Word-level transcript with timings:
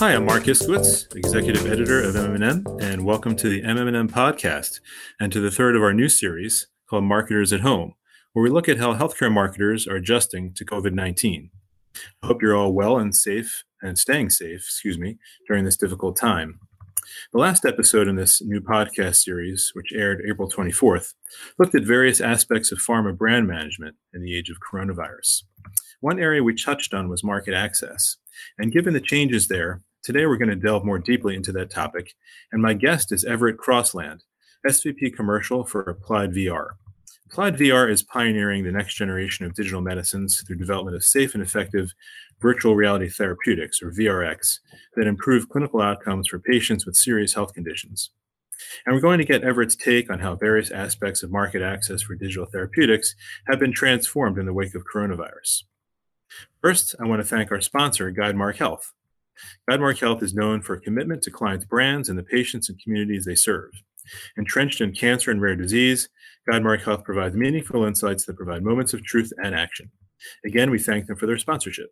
Hi, 0.00 0.14
I'm 0.14 0.24
Marc 0.24 0.44
Iskowitz, 0.44 1.14
Executive 1.14 1.66
Editor 1.66 2.02
of 2.02 2.14
MMM, 2.14 2.80
and 2.80 3.04
welcome 3.04 3.36
to 3.36 3.50
the 3.50 3.60
MMM 3.60 4.08
podcast 4.10 4.80
and 5.20 5.30
to 5.30 5.40
the 5.40 5.50
third 5.50 5.76
of 5.76 5.82
our 5.82 5.92
new 5.92 6.08
series 6.08 6.68
called 6.88 7.04
Marketers 7.04 7.52
at 7.52 7.60
Home, 7.60 7.92
where 8.32 8.42
we 8.42 8.48
look 8.48 8.66
at 8.66 8.78
how 8.78 8.94
healthcare 8.94 9.30
marketers 9.30 9.86
are 9.86 9.96
adjusting 9.96 10.54
to 10.54 10.64
COVID 10.64 10.94
19. 10.94 11.50
I 12.22 12.26
hope 12.26 12.40
you're 12.40 12.56
all 12.56 12.72
well 12.72 12.96
and 12.96 13.14
safe 13.14 13.62
and 13.82 13.98
staying 13.98 14.30
safe, 14.30 14.60
excuse 14.60 14.98
me, 14.98 15.18
during 15.46 15.66
this 15.66 15.76
difficult 15.76 16.16
time. 16.16 16.60
The 17.34 17.38
last 17.38 17.66
episode 17.66 18.08
in 18.08 18.16
this 18.16 18.40
new 18.40 18.62
podcast 18.62 19.16
series, 19.16 19.72
which 19.74 19.92
aired 19.92 20.22
April 20.26 20.50
24th, 20.50 21.12
looked 21.58 21.74
at 21.74 21.84
various 21.84 22.22
aspects 22.22 22.72
of 22.72 22.78
pharma 22.78 23.14
brand 23.14 23.46
management 23.46 23.96
in 24.14 24.22
the 24.22 24.34
age 24.34 24.48
of 24.48 24.56
coronavirus. 24.60 25.42
One 26.00 26.18
area 26.18 26.42
we 26.42 26.54
touched 26.54 26.94
on 26.94 27.10
was 27.10 27.22
market 27.22 27.52
access. 27.52 28.16
And 28.58 28.72
given 28.72 28.94
the 28.94 29.00
changes 29.02 29.48
there, 29.48 29.82
Today, 30.02 30.24
we're 30.24 30.38
going 30.38 30.48
to 30.48 30.56
delve 30.56 30.84
more 30.84 30.98
deeply 30.98 31.36
into 31.36 31.52
that 31.52 31.70
topic, 31.70 32.14
and 32.52 32.62
my 32.62 32.72
guest 32.72 33.12
is 33.12 33.22
Everett 33.22 33.58
Crosland, 33.58 34.20
SVP 34.66 35.14
Commercial 35.14 35.62
for 35.62 35.82
Applied 35.82 36.32
VR. 36.32 36.70
Applied 37.26 37.58
VR 37.58 37.90
is 37.90 38.02
pioneering 38.02 38.64
the 38.64 38.72
next 38.72 38.94
generation 38.94 39.44
of 39.44 39.54
digital 39.54 39.82
medicines 39.82 40.40
through 40.40 40.56
development 40.56 40.96
of 40.96 41.04
safe 41.04 41.34
and 41.34 41.42
effective 41.42 41.92
virtual 42.40 42.74
reality 42.74 43.10
therapeutics, 43.10 43.82
or 43.82 43.92
VRX, 43.92 44.60
that 44.96 45.06
improve 45.06 45.50
clinical 45.50 45.82
outcomes 45.82 46.28
for 46.28 46.38
patients 46.38 46.86
with 46.86 46.96
serious 46.96 47.34
health 47.34 47.52
conditions. 47.52 48.10
And 48.86 48.94
we're 48.94 49.02
going 49.02 49.18
to 49.18 49.26
get 49.26 49.44
Everett's 49.44 49.76
take 49.76 50.10
on 50.10 50.20
how 50.20 50.34
various 50.34 50.70
aspects 50.70 51.22
of 51.22 51.30
market 51.30 51.60
access 51.60 52.00
for 52.00 52.14
digital 52.14 52.46
therapeutics 52.46 53.14
have 53.48 53.60
been 53.60 53.72
transformed 53.72 54.38
in 54.38 54.46
the 54.46 54.54
wake 54.54 54.74
of 54.74 54.84
coronavirus. 54.92 55.64
First, 56.62 56.94
I 56.98 57.04
want 57.04 57.20
to 57.20 57.28
thank 57.28 57.52
our 57.52 57.60
sponsor, 57.60 58.10
Guidemark 58.10 58.56
Health. 58.56 58.94
Guidemark 59.68 60.00
Health 60.00 60.22
is 60.22 60.34
known 60.34 60.62
for 60.62 60.74
a 60.74 60.80
commitment 60.80 61.22
to 61.22 61.30
clients' 61.30 61.64
brands 61.64 62.08
and 62.08 62.18
the 62.18 62.22
patients 62.22 62.68
and 62.68 62.80
communities 62.82 63.24
they 63.24 63.34
serve. 63.34 63.70
Entrenched 64.36 64.80
in 64.80 64.92
cancer 64.92 65.30
and 65.30 65.40
rare 65.40 65.56
disease, 65.56 66.08
Guidemark 66.48 66.82
Health 66.82 67.04
provides 67.04 67.34
meaningful 67.34 67.84
insights 67.84 68.24
that 68.26 68.36
provide 68.36 68.62
moments 68.62 68.94
of 68.94 69.04
truth 69.04 69.32
and 69.38 69.54
action. 69.54 69.90
Again, 70.44 70.70
we 70.70 70.78
thank 70.78 71.06
them 71.06 71.16
for 71.16 71.26
their 71.26 71.38
sponsorship. 71.38 71.90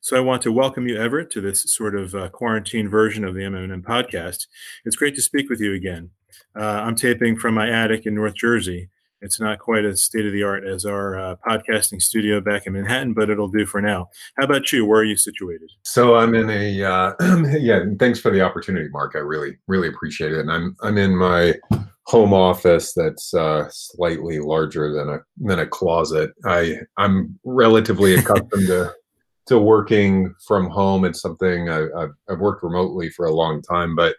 So 0.00 0.16
I 0.16 0.20
want 0.20 0.42
to 0.42 0.52
welcome 0.52 0.88
you, 0.88 0.96
Everett, 0.96 1.30
to 1.32 1.40
this 1.40 1.62
sort 1.72 1.94
of 1.94 2.14
uh, 2.14 2.28
quarantine 2.30 2.88
version 2.88 3.24
of 3.24 3.34
the 3.34 3.42
MMM 3.42 3.82
podcast. 3.82 4.46
It's 4.84 4.96
great 4.96 5.14
to 5.16 5.22
speak 5.22 5.48
with 5.50 5.60
you 5.60 5.74
again. 5.74 6.10
Uh, 6.58 6.82
I'm 6.84 6.94
taping 6.94 7.36
from 7.36 7.54
my 7.54 7.68
attic 7.68 8.06
in 8.06 8.14
North 8.14 8.34
Jersey, 8.34 8.88
it's 9.26 9.40
not 9.40 9.58
quite 9.58 9.84
as 9.84 10.00
state 10.00 10.24
of 10.24 10.32
the 10.32 10.44
art 10.44 10.64
as 10.64 10.86
our 10.86 11.18
uh, 11.18 11.36
podcasting 11.46 12.00
studio 12.00 12.40
back 12.40 12.64
in 12.66 12.74
Manhattan, 12.74 13.12
but 13.12 13.28
it'll 13.28 13.48
do 13.48 13.66
for 13.66 13.82
now. 13.82 14.08
How 14.38 14.44
about 14.44 14.72
you? 14.72 14.86
Where 14.86 15.00
are 15.00 15.04
you 15.04 15.16
situated? 15.16 15.68
So 15.82 16.14
I'm 16.14 16.34
in 16.36 16.48
a 16.48 16.82
uh, 16.82 17.12
yeah. 17.58 17.80
Thanks 17.98 18.20
for 18.20 18.30
the 18.30 18.40
opportunity, 18.40 18.88
Marc. 18.88 19.16
I 19.16 19.18
really 19.18 19.58
really 19.66 19.88
appreciate 19.88 20.32
it. 20.32 20.38
And 20.38 20.50
I'm 20.50 20.76
I'm 20.80 20.96
in 20.96 21.16
my 21.16 21.54
home 22.04 22.32
office 22.32 22.92
that's 22.94 23.34
uh, 23.34 23.68
slightly 23.70 24.38
larger 24.38 24.92
than 24.92 25.08
a 25.08 25.18
than 25.38 25.58
a 25.58 25.66
closet. 25.66 26.30
I 26.44 26.78
I'm 26.96 27.38
relatively 27.44 28.14
accustomed 28.18 28.68
to 28.68 28.94
to 29.46 29.58
working 29.58 30.34
from 30.46 30.70
home. 30.70 31.04
It's 31.04 31.20
something 31.20 31.68
I, 31.68 31.88
I've 31.96 32.14
I've 32.30 32.38
worked 32.38 32.62
remotely 32.62 33.10
for 33.10 33.26
a 33.26 33.34
long 33.34 33.60
time, 33.60 33.96
but 33.96 34.14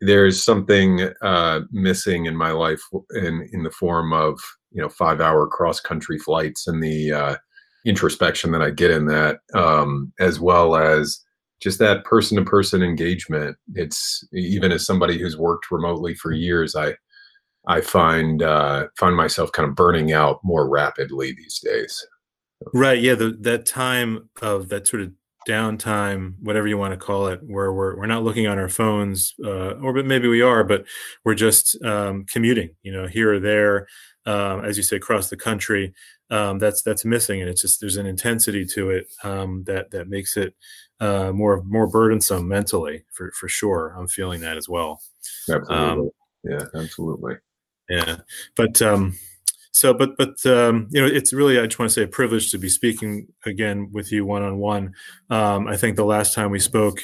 there's 0.00 0.42
something 0.42 1.08
uh, 1.22 1.60
missing 1.70 2.26
in 2.26 2.36
my 2.36 2.50
life 2.50 2.82
in 3.14 3.48
in 3.52 3.62
the 3.62 3.70
form 3.70 4.12
of 4.12 4.38
you 4.70 4.82
know 4.82 4.88
five 4.88 5.20
hour 5.20 5.46
cross 5.46 5.80
country 5.80 6.18
flights 6.18 6.66
and 6.66 6.82
the 6.82 7.12
uh, 7.12 7.36
introspection 7.84 8.52
that 8.52 8.62
I 8.62 8.70
get 8.70 8.90
in 8.90 9.06
that, 9.06 9.38
um, 9.54 10.12
as 10.18 10.40
well 10.40 10.76
as 10.76 11.20
just 11.60 11.78
that 11.78 12.04
person 12.04 12.36
to 12.36 12.44
person 12.44 12.82
engagement. 12.82 13.56
It's 13.74 14.26
even 14.32 14.72
as 14.72 14.86
somebody 14.86 15.18
who's 15.18 15.36
worked 15.36 15.70
remotely 15.70 16.14
for 16.14 16.32
years, 16.32 16.74
I 16.76 16.94
I 17.66 17.80
find 17.80 18.42
uh, 18.42 18.88
find 18.98 19.16
myself 19.16 19.52
kind 19.52 19.68
of 19.68 19.74
burning 19.74 20.12
out 20.12 20.40
more 20.42 20.68
rapidly 20.68 21.32
these 21.32 21.60
days. 21.60 22.06
Right. 22.72 23.00
Yeah. 23.00 23.14
The, 23.14 23.36
that 23.40 23.66
time 23.66 24.28
of 24.40 24.68
that 24.68 24.86
sort 24.86 25.02
of 25.02 25.12
downtime, 25.48 26.34
whatever 26.40 26.66
you 26.66 26.78
want 26.78 26.92
to 26.92 26.96
call 26.96 27.26
it, 27.28 27.40
where 27.42 27.72
we're 27.72 27.96
we're 27.96 28.06
not 28.06 28.24
looking 28.24 28.46
on 28.46 28.58
our 28.58 28.68
phones, 28.68 29.34
uh, 29.44 29.72
or 29.74 29.92
but 29.92 30.06
maybe 30.06 30.28
we 30.28 30.42
are, 30.42 30.64
but 30.64 30.84
we're 31.24 31.34
just 31.34 31.82
um, 31.84 32.24
commuting, 32.24 32.70
you 32.82 32.92
know, 32.92 33.06
here 33.06 33.34
or 33.34 33.40
there, 33.40 33.86
um, 34.26 34.64
as 34.64 34.76
you 34.76 34.82
say, 34.82 34.96
across 34.96 35.30
the 35.30 35.36
country. 35.36 35.94
Um, 36.30 36.58
that's 36.58 36.82
that's 36.82 37.04
missing, 37.04 37.40
and 37.40 37.50
it's 37.50 37.60
just 37.60 37.80
there's 37.80 37.96
an 37.96 38.06
intensity 38.06 38.64
to 38.66 38.90
it 38.90 39.06
um, 39.22 39.64
that 39.64 39.90
that 39.90 40.08
makes 40.08 40.36
it 40.36 40.54
uh, 41.00 41.32
more 41.32 41.62
more 41.64 41.86
burdensome 41.86 42.48
mentally, 42.48 43.04
for 43.12 43.30
for 43.32 43.48
sure. 43.48 43.94
I'm 43.98 44.08
feeling 44.08 44.40
that 44.40 44.56
as 44.56 44.68
well. 44.68 45.02
Absolutely. 45.48 45.76
Um, 45.76 46.10
yeah, 46.42 46.64
absolutely. 46.74 47.34
Yeah, 47.88 48.16
but 48.56 48.80
um, 48.80 49.16
so 49.74 49.92
but 49.92 50.16
but 50.16 50.46
um, 50.46 50.86
you 50.90 51.00
know 51.00 51.06
it's 51.06 51.32
really 51.32 51.58
i 51.58 51.66
just 51.66 51.78
want 51.78 51.90
to 51.90 51.92
say 51.92 52.04
a 52.04 52.08
privilege 52.08 52.50
to 52.50 52.58
be 52.58 52.68
speaking 52.68 53.26
again 53.44 53.90
with 53.92 54.12
you 54.12 54.24
one 54.24 54.42
on 54.42 54.58
one 54.58 54.94
i 55.30 55.76
think 55.76 55.96
the 55.96 56.04
last 56.04 56.32
time 56.32 56.50
we 56.50 56.60
spoke 56.60 57.02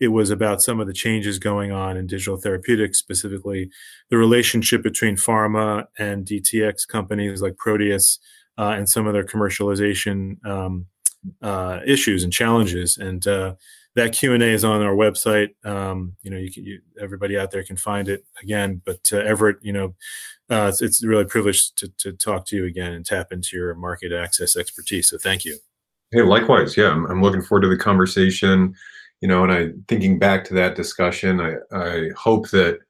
it 0.00 0.08
was 0.08 0.30
about 0.30 0.62
some 0.62 0.80
of 0.80 0.86
the 0.86 0.92
changes 0.92 1.38
going 1.38 1.72
on 1.72 1.96
in 1.96 2.06
digital 2.06 2.36
therapeutics 2.36 2.98
specifically 2.98 3.68
the 4.10 4.16
relationship 4.16 4.82
between 4.82 5.16
pharma 5.16 5.84
and 5.98 6.24
dtx 6.24 6.86
companies 6.86 7.42
like 7.42 7.56
proteus 7.56 8.18
uh, 8.58 8.74
and 8.76 8.88
some 8.88 9.06
of 9.06 9.12
their 9.12 9.24
commercialization 9.24 10.44
um, 10.46 10.86
uh, 11.42 11.80
issues 11.84 12.22
and 12.22 12.32
challenges 12.32 12.98
and 12.98 13.26
uh, 13.26 13.54
that 13.94 14.12
Q 14.12 14.32
and 14.32 14.42
A 14.42 14.46
is 14.46 14.64
on 14.64 14.82
our 14.82 14.94
website. 14.94 15.50
Um, 15.64 16.16
you 16.22 16.30
know, 16.30 16.38
you, 16.38 16.50
can, 16.50 16.64
you, 16.64 16.80
everybody 17.00 17.38
out 17.38 17.50
there 17.50 17.62
can 17.62 17.76
find 17.76 18.08
it 18.08 18.24
again. 18.42 18.80
But 18.84 19.10
uh, 19.12 19.18
Everett, 19.18 19.58
you 19.60 19.72
know, 19.72 19.94
uh, 20.52 20.68
it's, 20.68 20.82
it's 20.82 21.04
really 21.04 21.22
a 21.22 21.26
privilege 21.26 21.72
to, 21.74 21.88
to 21.98 22.12
talk 22.12 22.46
to 22.46 22.56
you 22.56 22.66
again 22.66 22.92
and 22.92 23.04
tap 23.04 23.32
into 23.32 23.56
your 23.56 23.74
market 23.74 24.12
access 24.12 24.56
expertise. 24.56 25.08
So 25.08 25.18
thank 25.18 25.44
you. 25.44 25.56
Hey, 26.10 26.22
likewise. 26.22 26.76
Yeah, 26.76 26.90
I'm, 26.90 27.06
I'm 27.06 27.22
looking 27.22 27.42
forward 27.42 27.62
to 27.62 27.68
the 27.68 27.76
conversation. 27.76 28.74
You 29.20 29.28
know, 29.28 29.44
and 29.44 29.52
I 29.52 29.68
thinking 29.88 30.18
back 30.18 30.44
to 30.46 30.54
that 30.54 30.74
discussion, 30.74 31.40
I, 31.40 31.54
I 31.72 32.08
hope 32.16 32.50
that 32.50 32.80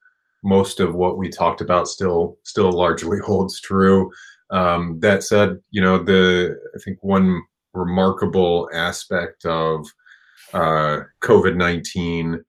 most 0.42 0.80
of 0.80 0.94
what 0.94 1.18
we 1.18 1.28
talked 1.28 1.60
about 1.60 1.88
still 1.88 2.38
still 2.42 2.72
largely 2.72 3.18
holds 3.24 3.60
true. 3.60 4.10
Um, 4.50 4.98
that 5.00 5.22
said, 5.22 5.60
you 5.70 5.80
know, 5.80 6.02
the 6.02 6.58
I 6.74 6.78
think 6.80 6.98
one 7.02 7.42
remarkable 7.74 8.68
aspect 8.74 9.44
of 9.44 9.86
uh, 10.52 11.00
COVID 11.22 11.56
19 11.56 12.42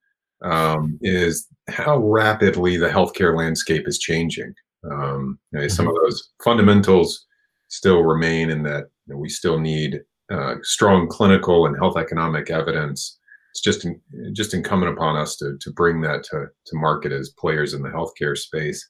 um, 0.44 1.00
is 1.02 1.48
how 1.70 1.98
rapidly 1.98 2.78
the 2.78 2.90
healthcare 2.90 3.38
landscape 3.38 3.88
is 3.88 4.00
changing. 4.00 4.54
Um, 4.90 5.40
you 5.52 5.60
know, 5.60 5.68
some 5.68 5.88
of 5.88 5.94
mm-hmm. 5.94 6.06
those 6.06 6.32
fundamentals 6.44 7.26
still 7.70 8.02
remain 8.02 8.50
in 8.50 8.64
that 8.64 8.86
you 9.08 9.14
know, 9.14 9.18
we 9.18 9.30
still 9.30 9.60
need 9.60 10.02
uh, 10.32 10.56
strong 10.62 11.08
clinical 11.08 11.66
and 11.66 11.76
health 11.78 11.98
economic 11.98 12.50
evidence. 12.50 13.20
It's 13.52 13.62
just 13.62 13.86
in, 13.86 14.02
just 14.34 14.54
incumbent 14.54 14.94
upon 14.94 15.16
us 15.16 15.38
to 15.38 15.58
to 15.60 15.72
bring 15.72 16.02
that 16.02 16.24
to 16.26 16.48
to 16.66 16.76
market 16.76 17.12
as 17.12 17.30
players 17.38 17.74
in 17.74 17.82
the 17.82 17.90
healthcare 17.90 18.38
space. 18.38 18.90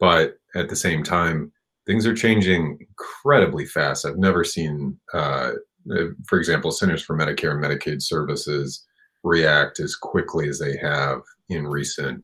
But 0.00 0.34
at 0.54 0.68
the 0.68 0.76
same 0.76 1.02
time, 1.02 1.52
things 1.86 2.06
are 2.06 2.14
changing 2.14 2.78
incredibly 2.80 3.66
fast. 3.66 4.06
I've 4.06 4.18
never 4.18 4.44
seen 4.44 4.98
uh, 5.12 5.52
uh, 5.90 6.08
for 6.26 6.38
example, 6.38 6.70
Centers 6.70 7.02
for 7.02 7.16
Medicare 7.16 7.52
and 7.52 7.64
Medicaid 7.64 8.02
Services 8.02 8.84
react 9.24 9.80
as 9.80 9.96
quickly 9.96 10.48
as 10.48 10.58
they 10.58 10.76
have 10.76 11.20
in 11.48 11.66
recent 11.66 12.22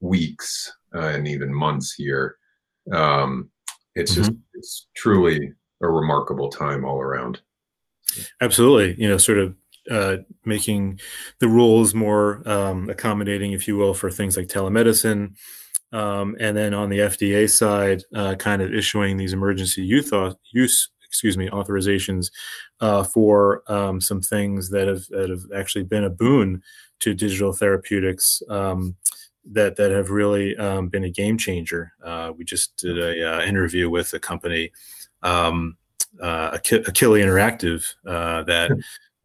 weeks 0.00 0.72
uh, 0.94 1.00
and 1.08 1.26
even 1.26 1.52
months 1.52 1.94
here. 1.94 2.36
Um, 2.92 3.50
it's 3.94 4.12
mm-hmm. 4.12 4.22
just 4.22 4.32
it's 4.54 4.86
truly 4.96 5.52
a 5.82 5.88
remarkable 5.88 6.50
time 6.50 6.84
all 6.84 7.00
around. 7.00 7.40
Absolutely, 8.40 9.00
you 9.02 9.08
know, 9.08 9.18
sort 9.18 9.38
of 9.38 9.54
uh, 9.90 10.16
making 10.44 11.00
the 11.38 11.48
rules 11.48 11.94
more 11.94 12.46
um, 12.48 12.88
accommodating, 12.90 13.52
if 13.52 13.68
you 13.68 13.76
will, 13.76 13.94
for 13.94 14.10
things 14.10 14.36
like 14.36 14.48
telemedicine. 14.48 15.34
Um, 15.92 16.36
and 16.40 16.56
then 16.56 16.74
on 16.74 16.88
the 16.88 16.98
FDA 16.98 17.48
side, 17.48 18.02
uh, 18.14 18.34
kind 18.34 18.60
of 18.60 18.74
issuing 18.74 19.16
these 19.16 19.32
emergency 19.32 19.82
use 19.82 20.88
excuse 21.06 21.38
me, 21.38 21.48
authorizations 21.48 22.30
uh, 22.80 23.02
for 23.02 23.62
um, 23.72 24.00
some 24.00 24.20
things 24.20 24.68
that 24.70 24.86
have 24.86 25.06
that 25.06 25.30
have 25.30 25.44
actually 25.54 25.84
been 25.84 26.04
a 26.04 26.10
boon 26.10 26.62
to 27.00 27.14
digital 27.14 27.52
therapeutics. 27.54 28.42
Um, 28.50 28.96
that 29.52 29.76
that 29.76 29.90
have 29.90 30.10
really 30.10 30.56
um, 30.56 30.88
been 30.88 31.04
a 31.04 31.10
game 31.10 31.38
changer. 31.38 31.92
Uh, 32.04 32.32
we 32.36 32.44
just 32.44 32.76
did 32.76 32.98
a 32.98 33.36
uh, 33.36 33.42
interview 33.42 33.88
with 33.88 34.12
a 34.12 34.18
company, 34.18 34.72
um, 35.22 35.76
uh, 36.20 36.52
Akili 36.52 37.22
Interactive, 37.22 37.84
uh, 38.06 38.42
that 38.44 38.70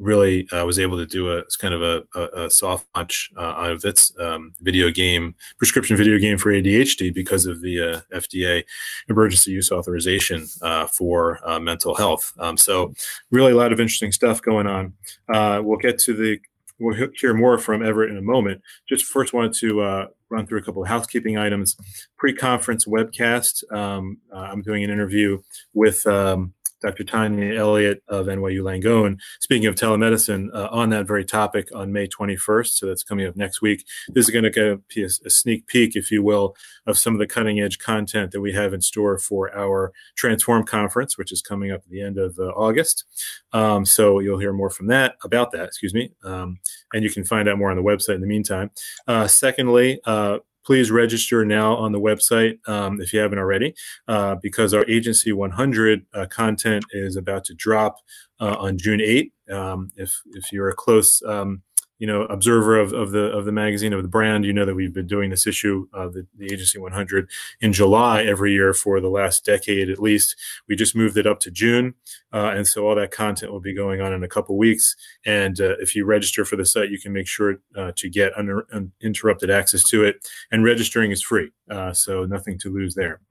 really 0.01 0.49
uh, 0.49 0.65
was 0.65 0.79
able 0.79 0.97
to 0.97 1.05
do 1.05 1.31
a 1.31 1.43
kind 1.59 1.73
of 1.73 1.81
a, 1.81 2.03
a, 2.15 2.45
a 2.45 2.49
soft 2.49 2.87
launch 2.95 3.31
uh, 3.37 3.69
of 3.69 3.85
its 3.85 4.11
um, 4.19 4.53
video 4.61 4.89
game 4.89 5.35
prescription 5.57 5.95
video 5.95 6.17
game 6.17 6.37
for 6.37 6.51
ADHD 6.51 7.13
because 7.13 7.45
of 7.45 7.61
the 7.61 7.79
uh, 7.79 8.01
FDA 8.13 8.63
emergency 9.07 9.51
use 9.51 9.71
authorization 9.71 10.47
uh, 10.61 10.87
for 10.87 11.39
uh, 11.47 11.59
mental 11.59 11.95
health. 11.95 12.33
Um, 12.39 12.57
so 12.57 12.93
really 13.29 13.51
a 13.51 13.55
lot 13.55 13.71
of 13.71 13.79
interesting 13.79 14.11
stuff 14.11 14.41
going 14.41 14.67
on. 14.67 14.93
Uh, 15.31 15.61
we'll 15.63 15.77
get 15.77 15.99
to 15.99 16.13
the 16.13 16.39
we'll 16.81 17.09
hear 17.19 17.33
more 17.33 17.57
from 17.57 17.85
Everett 17.85 18.11
in 18.11 18.17
a 18.17 18.21
moment. 18.21 18.61
Just 18.89 19.05
first 19.05 19.33
wanted 19.33 19.53
to 19.59 19.81
uh, 19.81 20.05
run 20.29 20.47
through 20.47 20.59
a 20.59 20.63
couple 20.63 20.81
of 20.81 20.87
housekeeping 20.87 21.37
items. 21.37 21.77
Pre-conference 22.17 22.85
webcast. 22.85 23.71
Um, 23.71 24.17
uh, 24.33 24.49
I'm 24.51 24.61
doing 24.61 24.83
an 24.83 24.89
interview 24.89 25.39
with 25.73 26.05
um, 26.07 26.53
Dr. 26.81 27.03
Tania 27.03 27.59
Elliott 27.59 28.03
of 28.07 28.27
NYU 28.27 28.61
Langone, 28.61 29.19
speaking 29.39 29.67
of 29.67 29.75
telemedicine, 29.75 30.53
uh, 30.53 30.67
on 30.71 30.89
that 30.89 31.07
very 31.07 31.25
topic 31.25 31.69
on 31.73 31.91
May 31.91 32.07
21st. 32.07 32.67
So 32.73 32.87
that's 32.87 33.03
coming 33.03 33.27
up 33.27 33.35
next 33.35 33.61
week. 33.61 33.85
This 34.09 34.25
is 34.25 34.31
going 34.31 34.51
to 34.51 34.81
be 34.93 35.03
a, 35.03 35.05
a, 35.25 35.29
sneak 35.29 35.67
peek, 35.67 35.95
if 35.95 36.11
you 36.11 36.23
will, 36.23 36.55
of 36.85 36.97
some 36.97 37.13
of 37.13 37.19
the 37.19 37.27
cutting 37.27 37.59
edge 37.59 37.79
content 37.79 38.31
that 38.31 38.41
we 38.41 38.53
have 38.53 38.73
in 38.73 38.81
store 38.81 39.17
for 39.17 39.55
our 39.55 39.93
Transform 40.15 40.65
conference, 40.65 41.17
which 41.17 41.31
is 41.31 41.41
coming 41.41 41.71
up 41.71 41.81
at 41.85 41.89
the 41.89 42.01
end 42.01 42.17
of 42.17 42.37
uh, 42.39 42.49
August. 42.49 43.05
Um, 43.53 43.85
so 43.85 44.19
you'll 44.19 44.39
hear 44.39 44.53
more 44.53 44.69
from 44.69 44.87
that 44.87 45.15
about 45.23 45.51
that, 45.51 45.65
excuse 45.65 45.93
me. 45.93 46.11
Um, 46.23 46.59
and 46.93 47.03
you 47.03 47.09
can 47.09 47.23
find 47.23 47.47
out 47.47 47.57
more 47.57 47.71
on 47.71 47.77
the 47.77 47.83
website 47.83 48.15
in 48.15 48.21
the 48.21 48.27
meantime. 48.27 48.71
Uh, 49.07 49.27
secondly, 49.27 49.99
uh, 50.05 50.39
please 50.65 50.91
register 50.91 51.43
now 51.45 51.75
on 51.75 51.91
the 51.91 51.99
website 51.99 52.57
um, 52.67 53.01
if 53.01 53.13
you 53.13 53.19
haven't 53.19 53.39
already, 53.39 53.73
uh, 54.07 54.35
because 54.41 54.73
our 54.73 54.85
Agency 54.87 55.31
100 55.31 56.05
uh, 56.13 56.25
content 56.27 56.85
is 56.91 57.15
about 57.15 57.43
to 57.45 57.53
drop 57.53 57.97
uh, 58.39 58.55
on 58.59 58.77
June 58.77 59.01
8. 59.01 59.33
Um, 59.51 59.89
if 59.97 60.21
if 60.31 60.51
you're 60.51 60.69
a 60.69 60.75
close 60.75 61.21
um, 61.23 61.61
you 62.01 62.07
know 62.07 62.23
observer 62.23 62.79
of, 62.79 62.93
of 62.93 63.11
the 63.11 63.25
of 63.25 63.45
the 63.45 63.51
magazine 63.51 63.93
of 63.93 64.01
the 64.01 64.09
brand 64.09 64.43
you 64.43 64.51
know 64.51 64.65
that 64.65 64.73
we've 64.73 64.93
been 64.93 65.05
doing 65.05 65.29
this 65.29 65.45
issue 65.45 65.87
of 65.93 66.13
the, 66.13 66.25
the 66.35 66.51
agency 66.51 66.79
100 66.79 67.29
in 67.61 67.71
july 67.71 68.23
every 68.23 68.51
year 68.53 68.73
for 68.73 68.99
the 68.99 69.07
last 69.07 69.45
decade 69.45 69.87
at 69.87 69.99
least. 69.99 70.35
We 70.67 70.75
just 70.75 70.95
moved 70.95 71.15
it 71.15 71.27
up 71.27 71.39
to 71.41 71.51
june 71.51 71.93
uh, 72.33 72.53
and 72.55 72.67
so 72.67 72.87
all 72.87 72.95
that 72.95 73.11
content 73.11 73.51
will 73.51 73.61
be 73.61 73.75
going 73.75 74.01
on 74.01 74.13
in 74.13 74.23
a 74.23 74.27
couple 74.27 74.57
weeks. 74.57 74.95
And 75.25 75.61
uh, 75.61 75.77
if 75.77 75.95
you 75.95 76.03
register 76.03 76.43
for 76.43 76.55
the 76.55 76.65
site 76.65 76.89
you 76.89 76.99
can 76.99 77.13
make 77.13 77.27
sure 77.27 77.57
uh, 77.77 77.91
to 77.97 78.09
get 78.09 78.33
uninterrupted 78.33 79.51
access 79.51 79.83
to 79.83 80.03
it. 80.03 80.27
And 80.51 80.63
registering 80.63 81.11
is 81.11 81.21
free 81.21 81.51
uh, 81.69 81.93
so 81.93 82.25
nothing 82.25 82.57
to 82.59 82.73
lose 82.73 82.95
there 82.95 83.21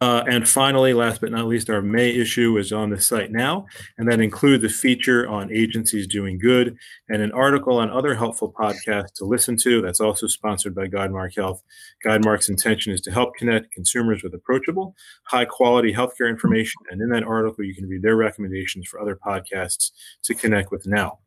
uh, 0.00 0.24
and 0.28 0.48
finally, 0.48 0.92
last 0.92 1.20
but 1.20 1.30
not 1.30 1.46
least, 1.46 1.70
our 1.70 1.82
May 1.82 2.10
issue 2.10 2.56
is 2.56 2.72
on 2.72 2.90
the 2.90 3.00
site 3.00 3.30
now, 3.30 3.66
and 3.96 4.10
that 4.10 4.20
includes 4.20 4.64
a 4.64 4.68
feature 4.68 5.28
on 5.28 5.52
agencies 5.52 6.06
doing 6.06 6.38
good 6.38 6.76
and 7.08 7.22
an 7.22 7.32
article 7.32 7.78
on 7.78 7.90
other 7.90 8.14
helpful 8.14 8.52
podcasts 8.52 9.12
to 9.14 9.24
listen 9.24 9.56
to. 9.58 9.82
That's 9.82 10.00
also 10.00 10.26
sponsored 10.26 10.74
by 10.74 10.86
Guidemark 10.86 11.36
Health. 11.36 11.62
Guidemark's 12.04 12.48
intention 12.48 12.92
is 12.92 13.00
to 13.02 13.10
help 13.10 13.34
connect 13.36 13.72
consumers 13.72 14.22
with 14.22 14.34
approachable, 14.34 14.94
high 15.24 15.44
quality 15.44 15.92
healthcare 15.92 16.28
information. 16.28 16.82
And 16.90 17.00
in 17.00 17.10
that 17.10 17.24
article, 17.24 17.64
you 17.64 17.74
can 17.74 17.88
read 17.88 18.02
their 18.02 18.16
recommendations 18.16 18.86
for 18.86 19.00
other 19.00 19.16
podcasts 19.16 19.90
to 20.24 20.34
connect 20.34 20.70
with 20.70 20.86
now. 20.86 21.18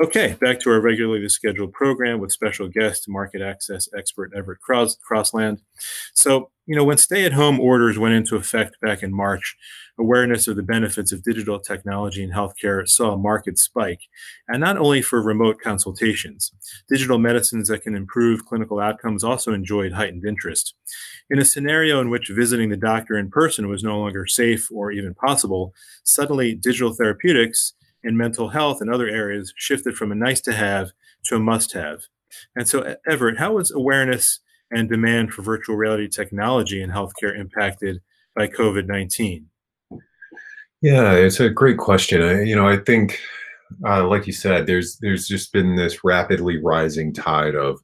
Okay, 0.00 0.36
back 0.40 0.60
to 0.60 0.70
our 0.70 0.80
regularly 0.80 1.28
scheduled 1.28 1.72
program 1.72 2.20
with 2.20 2.32
special 2.32 2.68
guest, 2.68 3.08
market 3.08 3.42
access 3.42 3.88
expert 3.96 4.32
Everett 4.34 4.60
Cross- 4.60 4.98
Crosland. 5.08 5.60
So, 6.14 6.50
you 6.66 6.74
know, 6.74 6.84
when 6.84 6.96
stay 6.96 7.24
at 7.24 7.32
home 7.32 7.60
orders 7.60 7.98
went 7.98 8.14
into 8.14 8.36
effect 8.36 8.80
back 8.80 9.02
in 9.02 9.14
March, 9.14 9.56
awareness 9.98 10.48
of 10.48 10.56
the 10.56 10.62
benefits 10.62 11.12
of 11.12 11.22
digital 11.22 11.60
technology 11.60 12.22
in 12.22 12.30
healthcare 12.30 12.88
saw 12.88 13.12
a 13.12 13.18
market 13.18 13.58
spike, 13.58 14.00
and 14.48 14.60
not 14.60 14.78
only 14.78 15.02
for 15.02 15.22
remote 15.22 15.60
consultations. 15.60 16.52
Digital 16.88 17.18
medicines 17.18 17.68
that 17.68 17.82
can 17.82 17.94
improve 17.94 18.46
clinical 18.46 18.80
outcomes 18.80 19.22
also 19.22 19.52
enjoyed 19.52 19.92
heightened 19.92 20.24
interest. 20.24 20.74
In 21.30 21.38
a 21.38 21.44
scenario 21.44 22.00
in 22.00 22.10
which 22.10 22.30
visiting 22.30 22.70
the 22.70 22.76
doctor 22.76 23.16
in 23.16 23.30
person 23.30 23.68
was 23.68 23.84
no 23.84 23.98
longer 23.98 24.26
safe 24.26 24.70
or 24.72 24.90
even 24.90 25.14
possible, 25.14 25.74
suddenly 26.02 26.54
digital 26.54 26.92
therapeutics 26.92 27.74
in 28.04 28.16
mental 28.16 28.50
health 28.50 28.80
and 28.80 28.92
other 28.92 29.08
areas 29.08 29.52
shifted 29.56 29.96
from 29.96 30.12
a 30.12 30.14
nice 30.14 30.40
to 30.42 30.52
have 30.52 30.92
to 31.24 31.36
a 31.36 31.40
must 31.40 31.72
have. 31.72 32.04
And 32.54 32.68
so, 32.68 32.96
Everett, 33.08 33.38
how 33.38 33.54
was 33.54 33.70
awareness 33.70 34.40
and 34.70 34.88
demand 34.88 35.32
for 35.32 35.42
virtual 35.42 35.76
reality 35.76 36.08
technology 36.08 36.82
in 36.82 36.90
healthcare 36.90 37.38
impacted 37.38 38.00
by 38.36 38.48
COVID 38.48 38.86
19? 38.86 39.46
Yeah, 40.82 41.12
it's 41.12 41.40
a 41.40 41.48
great 41.48 41.78
question. 41.78 42.20
I, 42.20 42.42
you 42.42 42.54
know, 42.54 42.68
I 42.68 42.76
think, 42.76 43.18
uh, 43.86 44.06
like 44.06 44.26
you 44.26 44.32
said, 44.32 44.66
there's 44.66 44.98
there's 44.98 45.26
just 45.26 45.52
been 45.52 45.76
this 45.76 46.04
rapidly 46.04 46.58
rising 46.62 47.12
tide 47.12 47.54
of 47.54 47.80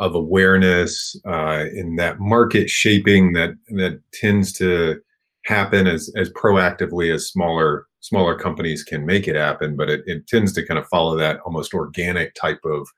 of 0.00 0.14
awareness 0.14 1.20
uh, 1.26 1.64
in 1.74 1.96
that 1.96 2.20
market 2.20 2.70
shaping 2.70 3.32
that 3.32 3.50
that 3.70 4.00
tends 4.12 4.52
to 4.54 5.00
happen 5.44 5.86
as 5.86 6.10
as 6.16 6.30
proactively 6.30 7.12
as 7.12 7.28
smaller 7.28 7.87
smaller 8.00 8.38
companies 8.38 8.82
can 8.82 9.04
make 9.04 9.26
it 9.26 9.36
happen, 9.36 9.76
but 9.76 9.90
it, 9.90 10.02
it 10.06 10.26
tends 10.26 10.52
to 10.52 10.66
kind 10.66 10.78
of 10.78 10.86
follow 10.88 11.16
that 11.16 11.40
almost 11.40 11.74
organic 11.74 12.34
type 12.34 12.60
of 12.64 12.88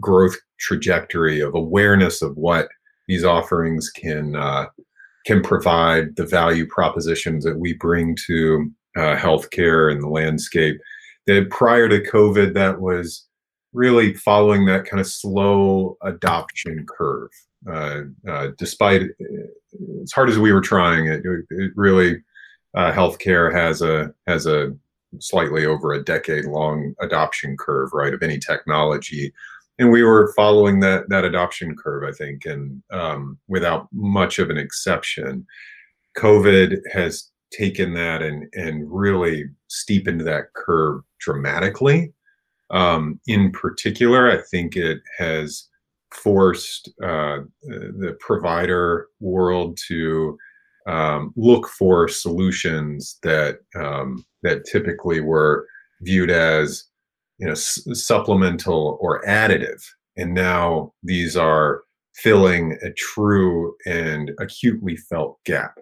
growth 0.00 0.36
trajectory 0.58 1.40
of 1.40 1.54
awareness 1.54 2.22
of 2.22 2.36
what 2.36 2.68
these 3.08 3.24
offerings 3.24 3.90
can 3.90 4.36
uh, 4.36 4.66
can 5.26 5.42
provide, 5.42 6.16
the 6.16 6.24
value 6.24 6.66
propositions 6.66 7.44
that 7.44 7.58
we 7.58 7.74
bring 7.74 8.16
to 8.26 8.70
uh, 8.96 9.16
healthcare 9.16 9.92
and 9.92 10.02
the 10.02 10.08
landscape. 10.08 10.80
That 11.26 11.50
prior 11.50 11.88
to 11.88 12.00
COVID, 12.00 12.54
that 12.54 12.80
was 12.80 13.26
really 13.72 14.14
following 14.14 14.64
that 14.66 14.86
kind 14.86 15.00
of 15.00 15.06
slow 15.06 15.96
adoption 16.02 16.86
curve. 16.88 17.30
Uh, 17.70 18.02
uh, 18.26 18.48
despite 18.56 19.02
as 20.02 20.12
hard 20.12 20.30
as 20.30 20.38
we 20.38 20.52
were 20.52 20.62
trying, 20.62 21.06
it, 21.06 21.22
it 21.50 21.72
really 21.76 22.22
uh, 22.74 22.92
healthcare 22.92 23.52
has 23.52 23.82
a 23.82 24.12
has 24.26 24.46
a 24.46 24.74
slightly 25.18 25.66
over 25.66 25.92
a 25.92 26.04
decade 26.04 26.44
long 26.44 26.94
adoption 27.00 27.56
curve, 27.56 27.90
right, 27.92 28.14
of 28.14 28.22
any 28.22 28.38
technology, 28.38 29.32
and 29.78 29.90
we 29.90 30.02
were 30.02 30.32
following 30.34 30.80
that 30.80 31.08
that 31.08 31.24
adoption 31.24 31.74
curve, 31.74 32.04
I 32.08 32.12
think, 32.12 32.44
and 32.44 32.82
um, 32.92 33.38
without 33.48 33.88
much 33.92 34.38
of 34.38 34.50
an 34.50 34.58
exception. 34.58 35.46
COVID 36.18 36.80
has 36.92 37.30
taken 37.52 37.94
that 37.94 38.22
and 38.22 38.46
and 38.52 38.84
really 38.90 39.46
steepened 39.68 40.20
that 40.22 40.52
curve 40.54 41.02
dramatically. 41.18 42.12
Um, 42.70 43.20
in 43.26 43.50
particular, 43.50 44.30
I 44.30 44.42
think 44.50 44.76
it 44.76 45.00
has 45.18 45.68
forced 46.12 46.88
uh, 47.02 47.40
the 47.62 48.16
provider 48.20 49.08
world 49.20 49.78
to 49.88 50.38
um, 50.86 51.32
look 51.36 51.68
for 51.68 52.08
solutions 52.08 53.18
that 53.22 53.58
um, 53.76 54.24
that 54.42 54.64
typically 54.64 55.20
were 55.20 55.66
viewed 56.02 56.30
as 56.30 56.84
you 57.38 57.46
know 57.46 57.52
s- 57.52 57.86
supplemental 57.92 58.98
or 59.00 59.22
additive, 59.24 59.82
and 60.16 60.34
now 60.34 60.92
these 61.02 61.36
are 61.36 61.82
filling 62.14 62.76
a 62.82 62.92
true 62.92 63.74
and 63.86 64.32
acutely 64.38 64.96
felt 64.96 65.38
gap 65.44 65.78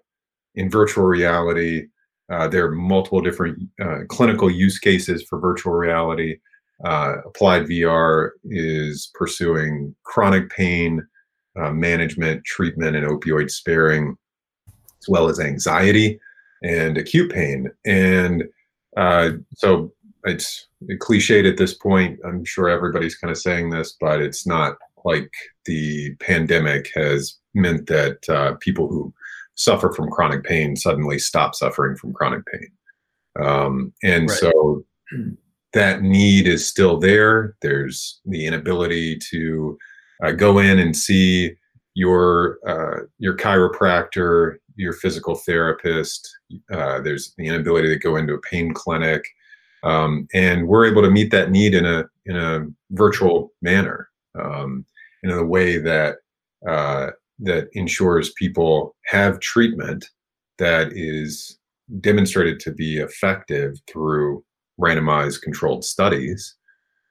in 0.54 0.70
virtual 0.70 1.04
reality. 1.04 1.86
Uh, 2.30 2.46
there 2.46 2.66
are 2.66 2.72
multiple 2.72 3.20
different 3.22 3.58
uh, 3.80 4.00
clinical 4.08 4.50
use 4.50 4.78
cases 4.78 5.22
for 5.22 5.40
virtual 5.40 5.72
reality. 5.72 6.36
Uh, 6.84 7.14
Applied 7.26 7.64
VR 7.66 8.30
is 8.44 9.10
pursuing 9.14 9.94
chronic 10.04 10.50
pain 10.50 11.02
uh, 11.58 11.72
management, 11.72 12.44
treatment, 12.44 12.94
and 12.94 13.06
opioid 13.06 13.50
sparing 13.50 14.16
as 15.02 15.08
well 15.08 15.28
as 15.28 15.40
anxiety 15.40 16.18
and 16.62 16.98
acute 16.98 17.32
pain. 17.32 17.70
And 17.84 18.44
uh, 18.96 19.30
so 19.54 19.92
it's 20.24 20.66
cliched 21.00 21.48
at 21.48 21.56
this 21.56 21.74
point. 21.74 22.18
I'm 22.24 22.44
sure 22.44 22.68
everybody's 22.68 23.16
kind 23.16 23.30
of 23.30 23.38
saying 23.38 23.70
this, 23.70 23.96
but 24.00 24.20
it's 24.20 24.46
not 24.46 24.76
like 25.04 25.30
the 25.64 26.14
pandemic 26.16 26.90
has 26.94 27.36
meant 27.54 27.86
that 27.86 28.28
uh, 28.28 28.54
people 28.60 28.88
who 28.88 29.12
suffer 29.54 29.92
from 29.92 30.10
chronic 30.10 30.44
pain 30.44 30.76
suddenly 30.76 31.18
stop 31.18 31.54
suffering 31.54 31.96
from 31.96 32.12
chronic 32.12 32.44
pain. 32.46 32.68
Um, 33.40 33.92
and 34.02 34.28
right. 34.28 34.38
so 34.38 34.84
that 35.72 36.02
need 36.02 36.46
is 36.46 36.66
still 36.66 36.98
there. 36.98 37.56
There's 37.62 38.20
the 38.24 38.46
inability 38.46 39.18
to 39.30 39.78
uh, 40.24 40.32
go 40.32 40.58
in 40.58 40.78
and 40.78 40.96
see 40.96 41.54
your 41.94 42.58
uh, 42.66 43.06
your 43.18 43.36
chiropractor, 43.36 44.56
your 44.78 44.92
physical 44.92 45.34
therapist. 45.34 46.38
Uh, 46.72 47.00
there's 47.00 47.34
the 47.36 47.46
inability 47.46 47.88
to 47.88 47.98
go 47.98 48.16
into 48.16 48.34
a 48.34 48.40
pain 48.40 48.72
clinic, 48.72 49.24
um, 49.82 50.26
and 50.32 50.66
we're 50.66 50.86
able 50.86 51.02
to 51.02 51.10
meet 51.10 51.30
that 51.30 51.50
need 51.50 51.74
in 51.74 51.84
a 51.84 52.04
in 52.26 52.36
a 52.36 52.66
virtual 52.92 53.52
manner, 53.60 54.08
um, 54.40 54.84
in 55.22 55.30
a 55.30 55.44
way 55.44 55.78
that 55.78 56.16
uh, 56.66 57.08
that 57.40 57.68
ensures 57.72 58.32
people 58.32 58.96
have 59.06 59.40
treatment 59.40 60.06
that 60.58 60.92
is 60.92 61.58
demonstrated 62.00 62.60
to 62.60 62.72
be 62.72 62.98
effective 62.98 63.76
through 63.86 64.44
randomized 64.80 65.42
controlled 65.42 65.84
studies, 65.84 66.54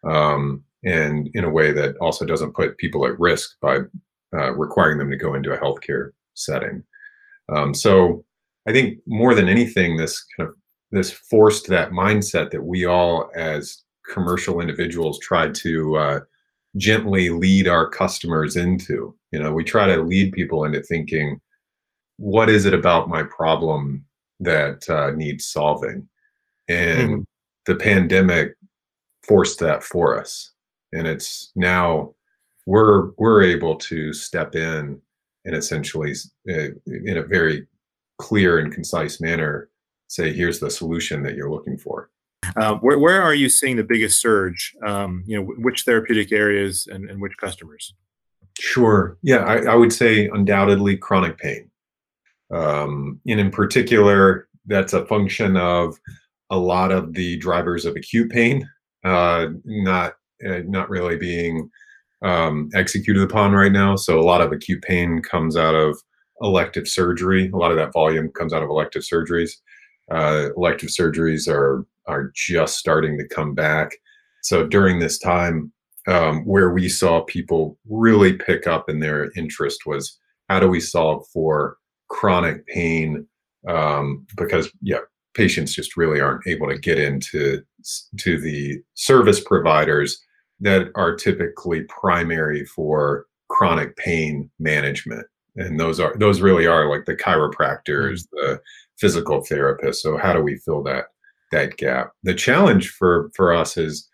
um, 0.10 0.64
and 0.86 1.30
in 1.34 1.44
a 1.44 1.50
way 1.50 1.72
that 1.74 1.98
also 1.98 2.26
doesn't 2.26 2.56
put 2.56 2.78
people 2.78 3.06
at 3.06 3.20
risk 3.20 3.58
by 3.62 3.80
uh, 4.34 4.54
requiring 4.54 4.98
them 4.98 5.10
to 5.10 5.18
go 5.18 5.34
into 5.34 5.52
a 5.52 5.58
healthcare 5.58 6.12
setting. 6.34 6.84
Um, 7.50 7.74
so 7.74 8.24
I 8.68 8.72
think 8.72 9.00
more 9.08 9.34
than 9.34 9.48
anything, 9.48 9.98
this 9.98 10.24
kind 10.36 10.50
of 10.50 10.56
this 10.92 11.12
forced 11.12 11.68
that 11.68 11.92
mindset 11.92 12.52
that 12.52 12.64
we 12.64 12.86
all 12.86 13.30
as 13.36 13.84
commercial 14.10 14.62
individuals 14.62 15.20
try 15.20 15.50
to 15.50 15.98
uh, 15.98 16.20
gently 16.78 17.30
lead 17.30 17.68
our 17.68 17.90
customers 17.90 18.56
into. 18.56 19.16
You 19.32 19.40
know, 19.40 19.54
we 19.54 19.64
try 19.64 19.88
to 19.88 20.02
lead 20.02 20.32
people 20.32 20.64
into 20.64 20.82
thinking, 20.82 21.42
what 22.18 22.50
is 22.50 22.66
it 22.66 22.74
about 22.74 23.10
my 23.10 23.24
problem 23.24 24.06
that 24.40 24.90
uh, 24.90 25.12
needs 25.12 25.46
solving? 25.46 26.08
And 26.70 27.10
mm-hmm. 27.10 27.22
the 27.66 27.76
pandemic 27.76 28.56
forced 29.24 29.60
that 29.60 29.84
for 29.84 30.20
us, 30.20 30.52
and 30.94 31.08
it's 31.08 31.52
now 31.56 32.14
we're 32.66 33.12
we're 33.18 33.44
able 33.44 33.76
to 33.76 34.14
step 34.14 34.56
in 34.56 35.02
and 35.48 35.56
essentially, 35.56 36.14
uh, 36.50 36.70
in 36.86 37.18
a 37.18 37.24
very 37.24 37.66
clear 38.20 38.60
and 38.60 38.72
concise 38.72 39.20
manner, 39.20 39.70
say, 40.08 40.32
"Here's 40.34 40.60
the 40.60 40.70
solution 40.70 41.24
that 41.24 41.36
you're 41.36 41.50
looking 41.50 41.78
for." 41.78 42.12
Uh, 42.56 42.76
where, 42.76 43.00
where 43.00 43.22
are 43.22 43.34
you 43.34 43.50
seeing 43.50 43.78
the 43.78 43.84
biggest 43.84 44.22
surge? 44.22 44.76
Um, 44.86 45.24
you 45.26 45.38
know, 45.38 45.54
which 45.58 45.84
therapeutic 45.84 46.32
areas 46.32 46.88
and, 46.92 47.10
and 47.10 47.20
which 47.20 47.36
customers? 47.38 47.94
Sure. 48.60 49.18
Yeah, 49.24 49.40
I, 49.40 49.72
I, 49.72 49.76
would 49.76 49.94
say 49.94 50.28
undoubtedly 50.28 50.98
chronic 50.98 51.38
pain. 51.38 51.70
Um, 52.52 53.20
and 53.28 53.40
in 53.40 53.52
particular, 53.52 54.48
that's 54.66 54.94
a 54.94 55.06
function 55.06 55.58
of 55.58 55.98
a 56.50 56.58
lot 56.58 56.92
of 56.92 57.14
the 57.14 57.38
drivers 57.38 57.86
of 57.86 57.96
acute 57.96 58.32
pain 58.32 58.68
uh, 59.04 59.48
not 59.64 60.14
uh, 60.48 60.60
not 60.66 60.90
really 60.90 61.18
being 61.18 61.70
um, 62.22 62.70
executed 62.74 63.22
upon 63.22 63.54
right 63.54 63.72
now. 63.72 63.96
So 63.96 64.20
a 64.20 64.22
lot 64.22 64.42
of 64.42 64.52
acute 64.52 64.82
pain 64.82 65.22
comes 65.22 65.56
out 65.56 65.76
of 65.76 65.98
elective 66.42 66.88
surgery. 66.88 67.50
A 67.54 67.58
lot 67.58 67.72
of 67.72 67.78
that 67.78 67.94
volume 67.94 68.30
comes 68.32 68.54
out 68.54 68.64
of 68.64 68.70
elective 68.70 69.04
surgeries. 69.04 69.52
Uh, 70.12 70.50
elective 70.56 70.90
surgeries 70.90 71.48
are 71.48 71.86
are 72.08 72.32
just 72.34 72.78
starting 72.78 73.18
to 73.18 73.28
come 73.28 73.54
back. 73.54 73.92
So 74.42 74.66
during 74.66 75.00
this 75.00 75.20
time, 75.20 75.74
um, 76.08 76.46
where 76.46 76.70
we 76.70 76.88
saw 76.88 77.22
people 77.22 77.78
really 77.90 78.34
pick 78.34 78.66
up 78.66 78.90
in 78.90 79.00
their 79.00 79.30
interest 79.36 79.86
was 79.86 80.18
how 80.48 80.62
do 80.62 80.70
we 80.70 80.80
solve 80.80 81.28
for 81.34 81.78
chronic 82.08 82.66
pain? 82.68 83.28
Um, 83.68 84.26
because 84.38 84.72
yeah, 84.82 85.00
patients 85.34 85.76
just 85.76 85.98
really 85.98 86.22
aren't 86.22 86.48
able 86.48 86.70
to 86.70 86.78
get 86.78 86.98
into 86.98 87.62
to 88.18 88.40
the 88.40 88.82
service 88.94 89.42
providers 89.42 90.24
that 90.60 90.90
are 90.96 91.16
typically 91.16 91.84
primary 91.84 92.66
for 92.66 93.26
chronic 93.50 93.96
pain 93.96 94.50
management 94.60 95.26
and 95.56 95.80
those 95.80 96.00
are 96.00 96.16
those 96.18 96.42
really 96.42 96.68
are 96.68 96.90
like 96.90 97.06
the 97.06 97.16
chiropractors 97.16 98.24
mm-hmm. 98.24 98.38
the 98.38 98.62
physical 98.98 99.42
therapists 99.42 99.96
so 99.98 100.18
how 100.18 100.34
do 100.34 100.42
we 100.42 100.58
fill 100.58 100.84
that 100.84 101.06
that 101.52 101.78
gap. 101.78 102.12
The 102.24 102.34
challenge 102.34 102.90
for 102.90 103.32
for 103.36 103.54
us 103.54 103.76
has 103.76 104.08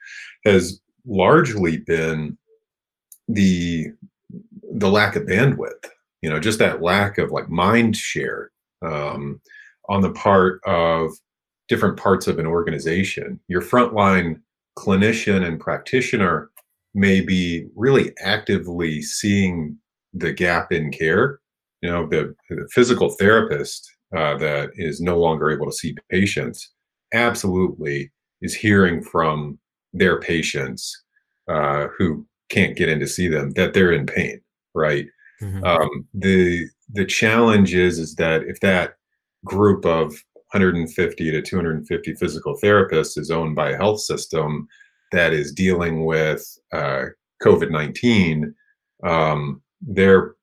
has 0.45 0.79
largely 1.05 1.77
been 1.77 2.37
the 3.27 3.87
the 4.71 4.89
lack 4.89 5.15
of 5.15 5.23
bandwidth. 5.23 5.89
You 6.21 6.29
know, 6.29 6.39
just 6.39 6.59
that 6.59 6.81
lack 6.81 7.17
of 7.17 7.31
like 7.31 7.49
mind 7.49 7.97
share 7.97 8.51
um, 8.81 9.41
on 9.89 10.01
the 10.01 10.11
part 10.11 10.61
of 10.65 11.11
different 11.67 11.97
parts 11.97 12.27
of 12.27 12.39
an 12.39 12.45
organization. 12.45 13.39
Your 13.47 13.61
frontline 13.61 14.41
clinician 14.77 15.45
and 15.45 15.59
practitioner 15.59 16.49
may 16.93 17.21
be 17.21 17.65
really 17.75 18.11
actively 18.23 19.01
seeing 19.01 19.77
the 20.13 20.31
gap 20.31 20.71
in 20.71 20.91
care. 20.91 21.39
You 21.81 21.89
know, 21.89 22.07
the, 22.07 22.35
the 22.49 22.67
physical 22.71 23.09
therapist 23.11 23.89
uh, 24.15 24.37
that 24.37 24.69
is 24.75 25.01
no 25.01 25.19
longer 25.19 25.49
able 25.49 25.65
to 25.65 25.75
see 25.75 25.95
patients 26.09 26.71
absolutely 27.13 28.11
is 28.41 28.53
hearing 28.53 29.03
from 29.03 29.59
their 29.93 30.19
patients 30.19 31.03
uh, 31.47 31.87
who 31.97 32.25
can't 32.49 32.77
get 32.77 32.89
in 32.89 32.99
to 32.99 33.07
see 33.07 33.27
them 33.27 33.51
that 33.51 33.73
they're 33.73 33.91
in 33.91 34.05
pain, 34.05 34.39
right? 34.73 35.07
Mm-hmm. 35.41 35.63
Um, 35.63 36.07
the 36.13 36.67
the 36.91 37.05
challenge 37.05 37.73
is 37.73 37.97
is 37.99 38.15
that 38.15 38.43
if 38.43 38.59
that 38.59 38.95
group 39.43 39.85
of 39.85 40.13
150 40.53 41.31
to 41.31 41.41
250 41.41 42.13
physical 42.15 42.55
therapists 42.63 43.17
is 43.17 43.31
owned 43.31 43.55
by 43.55 43.71
a 43.71 43.77
health 43.77 43.99
system 43.99 44.67
that 45.11 45.33
is 45.33 45.51
dealing 45.53 46.05
with 46.05 46.45
uh, 46.73 47.05
COVID 47.41 47.71
19, 47.71 48.53
um, 49.03 49.61
their 49.81 50.35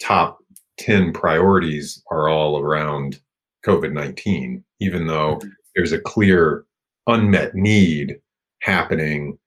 top 0.00 0.38
10 0.78 1.12
priorities 1.12 2.02
are 2.10 2.28
all 2.28 2.60
around 2.60 3.20
COVID 3.64 3.92
19, 3.92 4.64
even 4.80 5.06
though 5.06 5.36
mm-hmm. 5.36 5.48
there's 5.74 5.92
a 5.92 6.00
clear 6.00 6.64
unmet 7.06 7.54
need 7.54 8.16
happening 8.62 9.38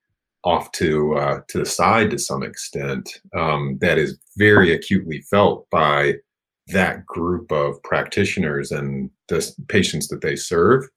off 0.45 0.71
to 0.71 1.15
uh, 1.15 1.41
to 1.49 1.59
the 1.59 1.65
side 1.65 2.09
to 2.11 2.17
some 2.17 2.43
extent 2.43 3.21
um, 3.35 3.77
that 3.81 3.97
is 3.97 4.17
very 4.37 4.73
acutely 4.73 5.21
felt 5.21 5.67
by 5.69 6.13
that 6.71 7.05
group 7.05 7.51
of 7.51 7.81
practitioners 7.83 8.71
and 8.71 9.09
the 9.27 9.51
patients 9.67 10.07
that 10.09 10.21
they 10.21 10.35
serve. 10.35 10.87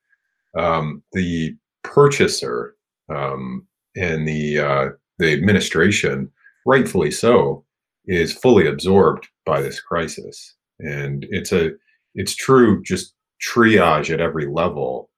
Um, 0.57 1.03
the 1.13 1.57
purchaser 1.83 2.75
um, 3.09 3.67
and 3.97 4.27
the 4.27 4.59
uh, 4.59 4.89
the 5.19 5.33
administration, 5.33 6.31
rightfully 6.67 7.11
so, 7.11 7.65
is 8.07 8.33
fully 8.33 8.67
absorbed 8.67 9.29
by 9.47 9.61
this 9.61 9.81
crisis, 9.81 10.55
and 10.79 11.27
it's 11.31 11.53
a 11.53 11.71
it's 12.15 12.35
true 12.35 12.83
just 12.83 13.15
triage 13.43 14.13
at 14.13 14.21
every 14.21 14.47
level 14.47 15.11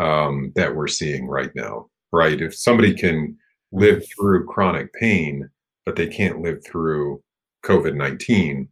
um, 0.00 0.52
that 0.54 0.74
we're 0.74 0.88
seeing 0.88 1.26
right 1.26 1.50
now, 1.54 1.88
right? 2.12 2.40
If 2.40 2.54
somebody 2.54 2.94
can 2.94 3.36
live 3.72 4.04
through 4.08 4.46
chronic 4.46 4.92
pain, 4.94 5.48
but 5.84 5.96
they 5.96 6.06
can't 6.06 6.42
live 6.42 6.64
through 6.64 7.22
COVID 7.64 7.96
19, 7.96 8.68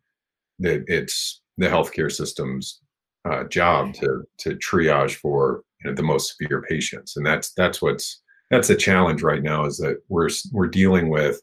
that 0.61 0.85
it's 0.87 1.40
the 1.59 1.67
healthcare 1.67 2.11
system's 2.11 2.81
uh, 3.29 3.45
job 3.45 3.95
to 3.95 4.25
to 4.38 4.57
triage 4.57 5.14
for 5.17 5.62
you 5.83 5.90
know, 5.90 5.95
the 5.95 6.02
most 6.02 6.37
severe 6.37 6.62
patients, 6.62 7.17
and 7.17 7.26
that's 7.26 7.52
that's 7.52 7.83
what's 7.83 8.23
that's 8.50 8.69
the 8.69 8.76
challenge 8.76 9.23
right 9.23 9.43
now 9.43 9.64
is 9.64 9.79
that 9.79 10.02
we're 10.09 10.31
we're 10.52 10.69
dealing 10.69 11.09
with 11.09 11.40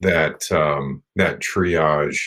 that 0.00 0.50
um, 0.52 1.02
that 1.16 1.40
triage 1.40 2.20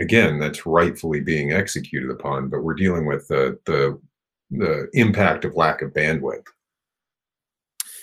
again 0.00 0.38
that's 0.38 0.66
rightfully 0.66 1.20
being 1.20 1.52
executed 1.52 2.10
upon, 2.10 2.48
but 2.48 2.62
we're 2.62 2.74
dealing 2.74 3.06
with 3.06 3.26
the 3.28 3.58
the 3.66 3.98
the 4.50 4.88
impact 4.92 5.44
of 5.44 5.56
lack 5.56 5.82
of 5.82 5.92
bandwidth. 5.92 6.46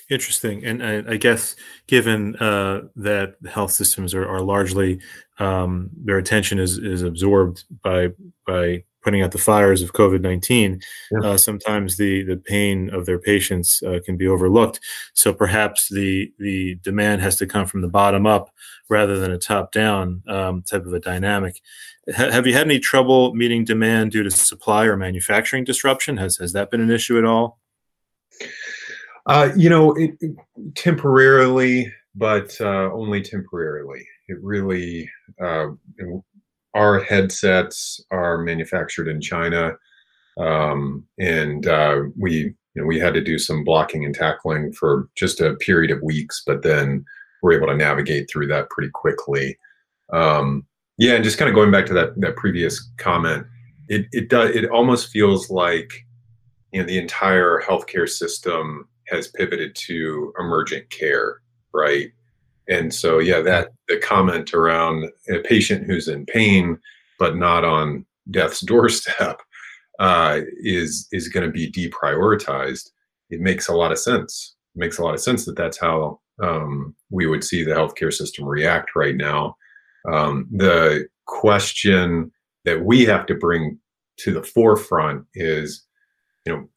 Interesting, 0.10 0.66
and 0.66 0.84
I, 0.84 1.14
I 1.14 1.18
guess 1.18 1.56
given 1.88 2.36
uh, 2.38 2.82
that 2.96 3.36
health 3.48 3.72
systems 3.72 4.14
are, 4.14 4.28
are 4.28 4.42
largely 4.42 5.00
um, 5.38 5.92
their 5.96 6.18
attention 6.18 6.58
is 6.58 6.78
is 6.80 7.04
absorbed 7.04 7.64
by 7.84 8.10
by 8.48 8.84
putting 9.04 9.22
out 9.22 9.32
the 9.32 9.38
fires 9.38 9.82
of 9.82 9.94
COVID 9.94 10.22
nineteen, 10.22 10.82
yeah. 11.12 11.30
uh, 11.30 11.38
sometimes 11.38 11.98
the 11.98 12.24
the 12.24 12.38
pain 12.38 12.90
of 12.90 13.06
their 13.06 13.20
patients 13.20 13.84
uh, 13.84 14.00
can 14.04 14.18
be 14.18 14.28
overlooked. 14.28 14.80
So 15.14 15.32
perhaps 15.32 15.90
the 15.90 16.34
the 16.40 16.76
demand 16.82 17.22
has 17.22 17.36
to 17.38 17.46
come 17.46 17.68
from 17.68 17.82
the 17.82 17.88
bottom 17.88 18.26
up 18.26 18.50
rather 18.90 19.20
than 19.20 19.32
a 19.32 19.38
top 19.38 19.72
down 19.72 20.24
um, 20.28 20.64
type 20.64 20.88
of 20.88 20.94
a 20.94 21.00
dynamic 21.00 21.62
have 22.16 22.48
you 22.48 22.54
had 22.54 22.66
any 22.66 22.80
trouble 22.80 23.34
meeting 23.34 23.64
demand 23.64 24.12
due 24.12 24.24
to 24.24 24.32
supply 24.32 24.86
or 24.86 24.98
manufacturing 24.98 25.64
disruption? 25.64 26.18
Has 26.18 26.38
has 26.38 26.54
that 26.54 26.72
been 26.72 26.82
an 26.82 26.90
issue 26.90 27.18
at 27.18 27.26
all? 27.26 27.60
Uh, 29.30 29.52
you 29.56 29.70
know, 29.70 29.94
it, 29.94 30.18
it, 30.22 30.36
temporarily, 30.74 31.94
but 32.16 32.60
uh, 32.60 32.92
only 32.92 33.22
temporarily. 33.22 34.04
It 34.28 34.40
really, 34.42 35.08
uh, 35.40 35.68
our 36.74 37.00
headsets 37.00 38.04
are 38.10 38.40
manufactured 38.40 39.08
in 39.08 39.22
China, 39.22 39.74
um, 40.40 41.06
and 41.20 41.68
uh, 41.68 42.06
we, 42.18 42.32
you 42.38 42.56
know, 42.74 42.86
we 42.88 42.98
had 42.98 43.14
to 43.14 43.22
do 43.22 43.38
some 43.38 43.64
blocking 43.64 44.04
and 44.04 44.16
tackling 44.16 44.74
for 44.74 45.10
just 45.14 45.42
a 45.42 45.54
period 45.58 45.92
of 45.92 46.02
weeks, 46.02 46.42
but 46.44 46.64
then 46.64 47.06
we're 47.44 47.54
able 47.54 47.68
to 47.68 47.78
navigate 47.78 48.28
through 48.32 48.48
that 48.48 48.72
pretty 48.72 48.90
quickly. 48.90 49.56
Um, 50.12 50.66
yeah, 50.98 51.14
and 51.14 51.24
just 51.24 51.38
kind 51.38 51.50
of 51.50 51.54
going 51.54 51.70
back 51.70 51.86
to 51.86 51.94
that 51.94 52.20
that 52.20 52.36
previous 52.36 52.92
comment, 52.98 53.46
it 53.90 54.08
it 54.12 54.28
does 54.28 54.56
it 54.56 54.72
almost 54.72 55.12
feels 55.12 55.52
like 55.52 56.08
you 56.72 56.82
know 56.82 56.88
the 56.88 56.98
entire 56.98 57.62
healthcare 57.62 58.10
system 58.10 58.88
has 59.10 59.28
pivoted 59.28 59.76
to 59.76 60.34
emergent 60.40 60.90
care, 60.90 61.42
right? 61.74 62.12
And 62.68 62.94
so 62.94 63.20
yeah, 63.20 63.42
that 63.42 63.70
the 63.88 63.98
comment 63.98 64.54
around 64.54 65.10
a 65.30 65.40
patient 65.40 65.86
who's 65.86 66.08
in 66.08 66.26
pain 66.26 66.78
but 67.18 67.36
not 67.36 67.66
on 67.66 68.06
death's 68.32 68.62
doorstep 68.66 69.42
uh, 70.00 70.42
is 70.62 71.08
is 71.12 71.28
going 71.28 71.46
to 71.46 71.52
be 71.52 71.72
deprioritized. 71.72 72.90
It 73.30 73.42
makes 73.42 73.68
a 73.68 73.74
lot 73.74 73.92
of 73.92 74.00
sense. 74.00 74.56
It 74.76 74.80
makes 74.80 74.98
a 74.98 75.04
lot 75.04 75.14
of 75.14 75.20
sense 75.20 75.46
that 75.46 75.58
that's 75.58 75.78
how 75.80 76.20
um, 76.42 76.96
we 77.10 77.28
would 77.28 77.44
see 77.44 77.64
the 77.64 77.72
healthcare 77.72 78.14
system 78.14 78.46
react 78.46 78.96
right 78.96 79.16
now 79.16 79.56
um, 80.08 80.48
the 80.52 81.08
question 81.26 82.32
that 82.66 82.86
we 82.86 83.06
have 83.06 83.26
to 83.28 83.36
bring 83.36 83.80
to 84.18 84.34
the 84.34 84.44
forefront 84.44 85.26
is, 85.34 85.86
you 86.46 86.54
know, 86.54 86.70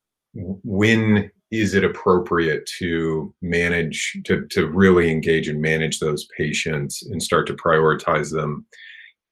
when 0.62 1.31
is 1.52 1.75
it 1.75 1.85
appropriate 1.85 2.64
to 2.78 3.32
manage 3.42 4.18
to, 4.25 4.47
to 4.47 4.68
really 4.68 5.11
engage 5.11 5.49
and 5.49 5.61
manage 5.61 6.00
those 6.00 6.26
patients 6.37 7.02
and 7.02 7.23
start 7.23 7.47
to 7.47 7.54
prioritize 7.54 8.32
them? 8.32 8.64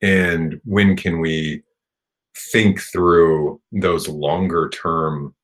And 0.02 0.60
when 0.64 0.96
can 0.96 1.20
we 1.20 1.62
think 2.52 2.80
through 2.80 3.60
those 3.72 4.06
longer 4.06 4.68
term 4.68 5.34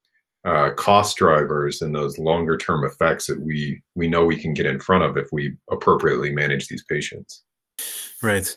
uh, 0.44 0.70
cost 0.76 1.16
drivers 1.16 1.80
and 1.80 1.94
those 1.94 2.18
longer 2.18 2.58
term 2.58 2.84
effects 2.84 3.26
that 3.26 3.40
we 3.40 3.82
we 3.94 4.06
know 4.06 4.24
we 4.24 4.36
can 4.36 4.52
get 4.52 4.66
in 4.66 4.78
front 4.78 5.02
of 5.02 5.16
if 5.16 5.28
we 5.32 5.56
appropriately 5.70 6.30
manage 6.30 6.68
these 6.68 6.84
patients? 6.88 7.42
Right. 8.22 8.56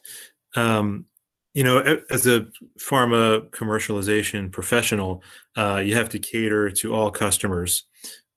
Um, 0.55 1.05
you 1.53 1.63
know 1.63 1.99
as 2.09 2.27
a 2.27 2.47
pharma 2.79 3.49
commercialization 3.49 4.51
professional 4.51 5.23
uh, 5.57 5.81
you 5.83 5.95
have 5.95 6.09
to 6.09 6.19
cater 6.19 6.69
to 6.69 6.93
all 6.93 7.09
customers 7.11 7.85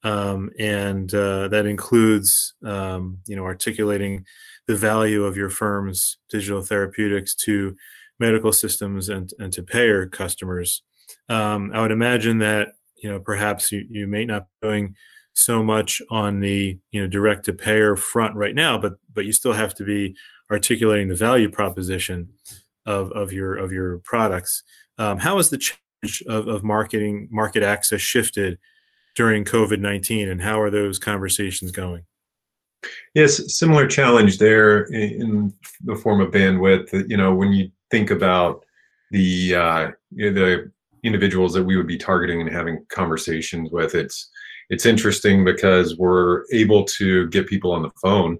um, 0.03 0.51
and 0.59 1.13
uh, 1.15 1.49
that 1.49 1.67
includes 1.67 2.55
um, 2.65 3.19
you 3.27 3.37
know 3.37 3.45
articulating 3.45 4.25
the 4.67 4.77
value 4.77 5.25
of 5.25 5.37
your 5.37 5.51
firm's 5.51 6.19
digital 6.31 6.63
therapeutics 6.63 7.35
to 7.35 7.77
medical 8.19 8.53
systems 8.53 9.09
and, 9.09 9.31
and 9.39 9.53
to 9.53 9.63
payer 9.63 10.07
customers. 10.07 10.83
Um, 11.29 11.73
I 11.75 11.81
would 11.81 11.91
imagine 11.91 12.39
that 12.39 12.69
you 12.97 13.11
know 13.11 13.21
perhaps 13.21 13.73
you, 13.73 13.87
you 13.91 14.07
may 14.07 14.25
not 14.25 14.47
be 14.61 14.69
doing 14.69 14.95
so 15.35 15.63
much 15.63 16.03
on 16.11 16.41
the 16.41 16.79
you 16.91 17.01
know 17.01 17.09
direct 17.09 17.45
to 17.47 17.53
payer 17.53 17.97
front 17.97 18.35
right 18.35 18.55
now, 18.55 18.79
but 18.79 18.95
but 19.13 19.25
you 19.25 19.33
still 19.33 19.53
have 19.53 19.75
to 19.75 19.85
be 19.85 20.17
articulating 20.51 21.09
the 21.09 21.15
value 21.15 21.51
proposition 21.51 22.29
of, 22.87 23.11
of 23.13 23.33
your 23.33 23.57
of 23.57 23.73
your 23.73 23.99
products. 23.99 24.63
Um, 24.99 25.19
how 25.19 25.37
has 25.37 25.51
the 25.51 25.59
change 25.59 26.23
of, 26.29 26.49
of 26.49 26.63
marketing 26.63 27.29
market 27.31 27.63
access 27.63 28.01
shifted 28.01 28.59
during 29.15 29.45
COVID 29.45 29.81
nineteen, 29.81 30.29
and 30.29 30.43
how 30.43 30.61
are 30.61 30.71
those 30.71 30.99
conversations 30.99 31.71
going? 31.71 32.05
Yes, 33.15 33.57
similar 33.57 33.87
challenge 33.87 34.39
there 34.39 34.85
in 34.85 35.55
the 35.85 35.97
form 35.97 36.21
of 36.21 36.33
bandwidth. 36.33 37.09
You 37.09 37.17
know, 37.17 37.35
when 37.35 37.53
you 37.53 37.71
think 37.91 38.11
about 38.11 38.65
the 39.11 39.55
uh, 39.55 39.91
you 40.11 40.31
know, 40.31 40.41
the 40.41 40.73
individuals 41.05 41.53
that 41.55 41.65
we 41.65 41.77
would 41.77 41.87
be 41.87 41.99
targeting 41.99 42.41
and 42.41 42.51
having 42.51 42.85
conversations 42.89 43.71
with, 43.71 43.95
it's 43.95 44.31
it's 44.71 44.87
interesting 44.87 45.45
because 45.45 45.97
we're 45.99 46.45
able 46.53 46.85
to 46.85 47.29
get 47.29 47.47
people 47.47 47.73
on 47.73 47.83
the 47.83 47.91
phone 48.01 48.39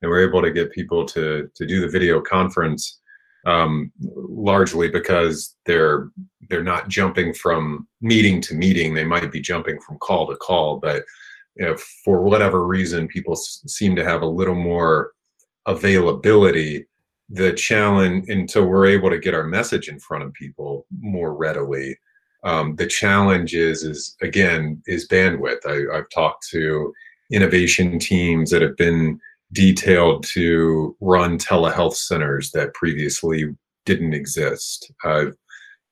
and 0.00 0.10
we're 0.10 0.26
able 0.26 0.42
to 0.42 0.50
get 0.50 0.72
people 0.72 1.04
to 1.06 1.50
to 1.54 1.66
do 1.66 1.80
the 1.80 1.88
video 1.88 2.20
conference 2.20 3.00
um, 3.46 3.92
largely 4.14 4.88
because 4.88 5.56
they're 5.66 6.08
they're 6.48 6.62
not 6.62 6.88
jumping 6.88 7.32
from 7.34 7.86
meeting 8.00 8.40
to 8.42 8.54
meeting. 8.54 8.94
They 8.94 9.04
might 9.04 9.32
be 9.32 9.40
jumping 9.40 9.80
from 9.80 9.98
call 9.98 10.26
to 10.28 10.36
call, 10.36 10.78
but 10.78 11.04
for 12.04 12.22
whatever 12.22 12.66
reason 12.66 13.08
people 13.08 13.34
s- 13.34 13.62
seem 13.66 13.94
to 13.96 14.04
have 14.04 14.22
a 14.22 14.26
little 14.26 14.54
more 14.54 15.12
availability 15.66 16.86
the 17.28 17.52
challenge 17.52 18.28
until 18.28 18.66
we're 18.66 18.86
able 18.86 19.08
to 19.08 19.18
get 19.18 19.34
our 19.34 19.44
message 19.44 19.88
in 19.88 19.98
front 19.98 20.24
of 20.24 20.32
people 20.34 20.86
more 21.00 21.34
readily 21.34 21.96
um, 22.44 22.74
the 22.76 22.86
challenge 22.86 23.54
is 23.54 23.84
is 23.84 24.16
again 24.22 24.82
is 24.86 25.08
bandwidth 25.08 25.60
I, 25.66 25.96
i've 25.96 26.10
talked 26.10 26.46
to 26.48 26.92
innovation 27.30 27.98
teams 27.98 28.50
that 28.50 28.60
have 28.62 28.76
been 28.76 29.18
detailed 29.52 30.24
to 30.24 30.96
run 31.00 31.38
telehealth 31.38 31.94
centers 31.94 32.50
that 32.52 32.74
previously 32.74 33.44
didn't 33.84 34.14
exist 34.14 34.90
i've 35.04 35.34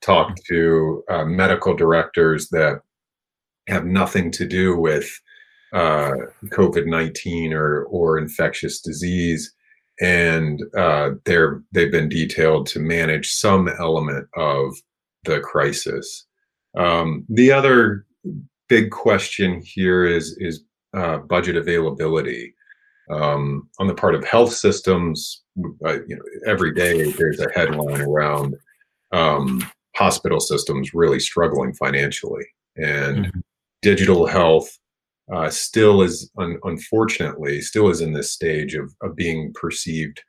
talked 0.01 0.41
to 0.49 1.03
uh, 1.11 1.25
medical 1.25 1.75
directors 1.75 2.49
that 2.49 2.81
have 3.69 3.85
nothing 3.85 4.31
to 4.33 4.47
do 4.47 4.77
with 4.77 5.11
uh, 5.73 6.13
COVID 6.47 6.87
nineteen 6.87 7.53
or 7.53 7.85
or 7.85 8.19
infectious 8.19 8.81
disease, 8.81 9.53
and 10.01 10.61
uh, 10.77 11.11
they're 11.25 11.63
they've 11.73 11.93
been 11.93 12.09
detailed 12.09 12.67
to 12.69 12.81
manage 12.81 13.33
some 13.33 13.69
element 13.79 14.27
of 14.37 14.75
the 15.25 15.41
crisis. 15.41 16.27
Um, 16.77 17.25
the 17.29 17.53
other 17.53 18.07
big 18.69 18.91
question 18.91 19.63
here 19.65 20.05
is 20.05 20.37
is 20.39 20.65
uh, 20.95 21.19
budget 21.19 21.57
availability 21.57 22.55
um, 23.11 23.69
on 23.79 23.87
the 23.87 23.95
part 23.95 24.15
of 24.15 24.25
health 24.25 24.53
systems. 24.53 25.43
Uh, 25.85 25.99
you 26.07 26.17
know, 26.17 26.23
every 26.47 26.73
day 26.73 27.11
there's 27.13 27.41
a 27.41 27.51
headline 27.55 28.01
around 28.01 28.57
um, 29.13 29.65
hospital 29.97 30.41
systems 30.41 30.95
really 30.95 31.21
struggling 31.21 31.75
financially, 31.75 32.45
and 32.77 33.27
mm-hmm. 33.27 33.41
digital 33.83 34.27
health 34.27 34.79
uh, 35.33 35.51
still 35.51 36.03
is 36.03 36.31
un- 36.39 36.59
unfortunately 36.65 37.61
still 37.61 37.89
is 37.89 38.01
in 38.01 38.13
this 38.13 38.33
stage 38.33 38.75
of, 38.75 38.93
of 39.03 39.15
being 39.15 39.53
perceived 39.55 40.23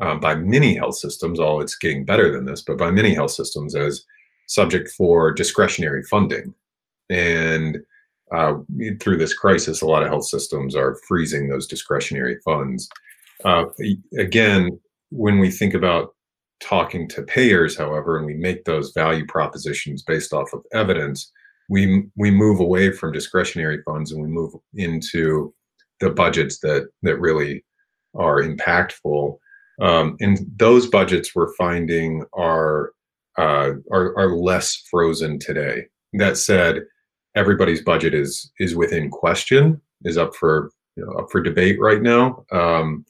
um, 0.00 0.18
by 0.18 0.34
many 0.34 0.74
health 0.74 0.96
systems 0.96 1.38
all 1.38 1.60
it's 1.60 1.76
getting 1.76 2.04
better 2.04 2.32
than 2.32 2.44
this 2.44 2.62
but 2.62 2.76
by 2.76 2.90
many 2.90 3.14
health 3.14 3.30
systems 3.30 3.74
as 3.74 4.04
subject 4.48 4.88
for 4.90 5.32
discretionary 5.32 6.02
funding 6.04 6.52
and 7.10 7.78
uh, 8.32 8.54
through 9.00 9.16
this 9.16 9.34
crisis 9.34 9.82
a 9.82 9.86
lot 9.86 10.02
of 10.02 10.08
health 10.08 10.26
systems 10.26 10.74
are 10.74 10.98
freezing 11.08 11.48
those 11.48 11.66
discretionary 11.66 12.38
funds 12.44 12.88
uh, 13.44 13.64
again 14.18 14.68
when 15.10 15.38
we 15.38 15.50
think 15.50 15.74
about 15.74 16.14
talking 16.60 17.08
to 17.08 17.22
payers 17.22 17.76
however 17.76 18.18
and 18.18 18.26
we 18.26 18.34
make 18.34 18.64
those 18.64 18.92
value 18.92 19.26
propositions 19.26 20.02
based 20.02 20.32
off 20.32 20.52
of 20.52 20.62
evidence 20.72 21.32
we 21.70 22.04
we 22.16 22.30
move 22.30 22.60
away 22.60 22.92
from 22.92 23.12
discretionary 23.12 23.80
funds 23.84 24.12
and 24.12 24.20
we 24.20 24.28
move 24.28 24.52
into 24.74 25.54
the 26.00 26.10
budgets 26.10 26.58
that 26.58 26.88
that 27.02 27.18
really 27.18 27.64
are 28.14 28.42
impactful. 28.42 29.38
Um, 29.80 30.16
and 30.20 30.38
those 30.56 30.88
budgets 30.88 31.34
we're 31.34 31.54
finding 31.54 32.24
are, 32.34 32.92
uh, 33.38 33.72
are 33.92 34.18
are 34.18 34.34
less 34.34 34.76
frozen 34.90 35.38
today. 35.38 35.86
That 36.14 36.36
said, 36.36 36.82
everybody's 37.34 37.82
budget 37.82 38.14
is 38.14 38.50
is 38.58 38.74
within 38.74 39.10
question, 39.10 39.80
is 40.04 40.18
up 40.18 40.34
for 40.34 40.70
you 40.96 41.04
know, 41.04 41.12
up 41.12 41.30
for 41.30 41.42
debate 41.42 41.78
right 41.80 42.02
now, 42.02 42.44
um, 42.52 43.04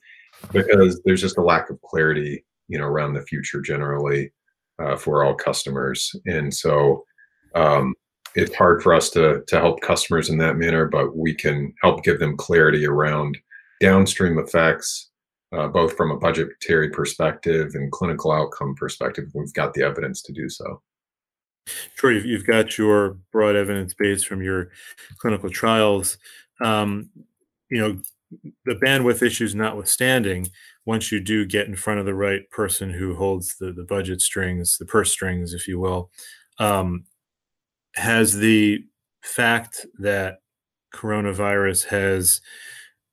because 0.51 1.01
there's 1.03 1.21
just 1.21 1.37
a 1.37 1.43
lack 1.43 1.69
of 1.69 1.81
clarity, 1.81 2.45
you 2.67 2.77
know, 2.77 2.85
around 2.85 3.13
the 3.13 3.21
future 3.21 3.61
generally 3.61 4.31
uh, 4.79 4.95
for 4.95 5.23
all 5.23 5.33
customers, 5.33 6.15
and 6.25 6.53
so 6.53 7.03
um, 7.55 7.93
it's 8.35 8.55
hard 8.55 8.81
for 8.81 8.93
us 8.93 9.09
to 9.11 9.43
to 9.47 9.59
help 9.59 9.81
customers 9.81 10.29
in 10.29 10.37
that 10.37 10.57
manner, 10.57 10.87
but 10.87 11.15
we 11.15 11.33
can 11.33 11.73
help 11.81 12.03
give 12.03 12.19
them 12.19 12.37
clarity 12.37 12.85
around 12.85 13.37
downstream 13.81 14.37
effects, 14.37 15.09
uh, 15.53 15.67
both 15.67 15.97
from 15.97 16.11
a 16.11 16.17
budgetary 16.17 16.89
perspective 16.89 17.71
and 17.73 17.91
clinical 17.91 18.31
outcome 18.31 18.75
perspective. 18.75 19.25
We've 19.33 19.53
got 19.53 19.73
the 19.73 19.83
evidence 19.83 20.21
to 20.23 20.33
do 20.33 20.47
so. 20.47 20.81
Sure, 21.95 22.11
you've 22.11 22.45
got 22.47 22.77
your 22.77 23.17
broad 23.31 23.55
evidence 23.55 23.93
base 23.93 24.23
from 24.23 24.41
your 24.41 24.69
clinical 25.19 25.49
trials. 25.49 26.17
Um, 26.63 27.09
you 27.69 27.79
know, 27.79 28.01
the 28.65 28.75
bandwidth 28.75 29.21
issues 29.21 29.55
notwithstanding, 29.55 30.47
once 30.85 31.11
you 31.11 31.19
do 31.19 31.45
get 31.45 31.67
in 31.67 31.75
front 31.75 31.99
of 31.99 32.05
the 32.05 32.15
right 32.15 32.49
person 32.49 32.89
who 32.91 33.15
holds 33.15 33.55
the, 33.57 33.71
the 33.71 33.83
budget 33.83 34.21
strings, 34.21 34.77
the 34.77 34.85
purse 34.85 35.11
strings, 35.11 35.53
if 35.53 35.67
you 35.67 35.79
will, 35.79 36.09
um, 36.59 37.03
has 37.95 38.35
the 38.37 38.83
fact 39.23 39.85
that 39.99 40.39
coronavirus 40.95 41.85
has 41.87 42.41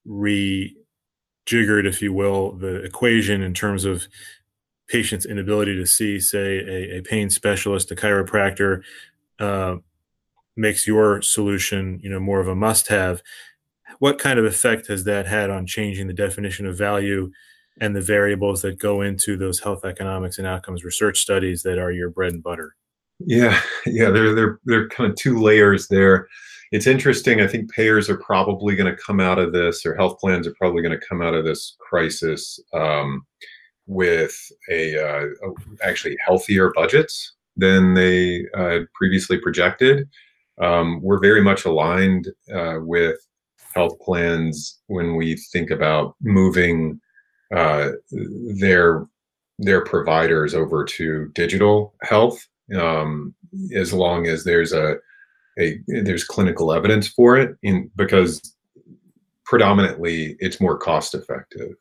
rejiggered, 0.06 0.74
if 1.48 2.02
you 2.02 2.12
will, 2.12 2.52
the 2.52 2.76
equation 2.84 3.42
in 3.42 3.54
terms 3.54 3.84
of 3.84 4.06
patients' 4.88 5.26
inability 5.26 5.76
to 5.76 5.86
see, 5.86 6.18
say, 6.18 6.58
a, 6.58 6.98
a 6.98 7.02
pain 7.02 7.30
specialist, 7.30 7.90
a 7.90 7.94
chiropractor, 7.94 8.82
uh, 9.38 9.76
makes 10.56 10.86
your 10.86 11.22
solution, 11.22 12.00
you 12.02 12.10
know, 12.10 12.20
more 12.20 12.40
of 12.40 12.48
a 12.48 12.54
must-have. 12.54 13.22
What 13.98 14.18
kind 14.18 14.38
of 14.38 14.44
effect 14.44 14.88
has 14.88 15.04
that 15.04 15.26
had 15.26 15.50
on 15.50 15.66
changing 15.66 16.06
the 16.06 16.12
definition 16.14 16.66
of 16.66 16.76
value 16.76 17.30
and 17.80 17.94
the 17.94 18.00
variables 18.00 18.62
that 18.62 18.78
go 18.78 19.02
into 19.02 19.36
those 19.36 19.60
health 19.60 19.84
economics 19.84 20.38
and 20.38 20.46
outcomes 20.46 20.84
research 20.84 21.18
studies 21.18 21.62
that 21.62 21.78
are 21.78 21.92
your 21.92 22.10
bread 22.10 22.32
and 22.32 22.42
butter? 22.42 22.74
Yeah, 23.20 23.60
yeah, 23.86 24.10
they're 24.10 24.34
they're 24.34 24.60
they're 24.64 24.88
kind 24.88 25.10
of 25.10 25.16
two 25.16 25.40
layers 25.40 25.88
there. 25.88 26.28
It's 26.70 26.86
interesting. 26.86 27.40
I 27.40 27.46
think 27.46 27.72
payers 27.72 28.10
are 28.10 28.18
probably 28.18 28.76
going 28.76 28.94
to 28.94 29.02
come 29.02 29.20
out 29.20 29.38
of 29.38 29.52
this, 29.52 29.86
or 29.86 29.96
health 29.96 30.18
plans 30.20 30.46
are 30.46 30.54
probably 30.58 30.82
going 30.82 30.98
to 30.98 31.06
come 31.06 31.22
out 31.22 31.34
of 31.34 31.44
this 31.44 31.76
crisis 31.80 32.60
um, 32.74 33.26
with 33.88 34.52
a, 34.70 34.96
uh, 34.96 35.26
actually 35.82 36.16
healthier 36.24 36.70
budgets 36.74 37.32
than 37.56 37.94
they 37.94 38.46
uh, 38.56 38.80
previously 38.94 39.38
projected. 39.38 40.08
Um, 40.60 41.00
we're 41.02 41.20
very 41.20 41.42
much 41.42 41.64
aligned 41.64 42.28
uh, 42.54 42.76
with 42.80 43.18
health 43.74 43.98
plans 44.00 44.80
when 44.86 45.16
we 45.16 45.36
think 45.52 45.70
about 45.70 46.14
moving 46.20 47.00
uh, 47.54 47.90
their 48.60 49.06
their 49.60 49.84
providers 49.84 50.54
over 50.54 50.84
to 50.84 51.28
digital 51.34 51.94
health 52.02 52.46
um, 52.76 53.34
as 53.74 53.92
long 53.92 54.26
as 54.26 54.44
there's 54.44 54.72
a 54.72 54.96
a 55.58 55.80
there's 55.88 56.24
clinical 56.24 56.72
evidence 56.72 57.08
for 57.08 57.36
it 57.36 57.56
in 57.62 57.90
because 57.96 58.54
predominantly 59.44 60.36
it's 60.40 60.60
more 60.60 60.78
cost 60.78 61.14
effective. 61.14 61.74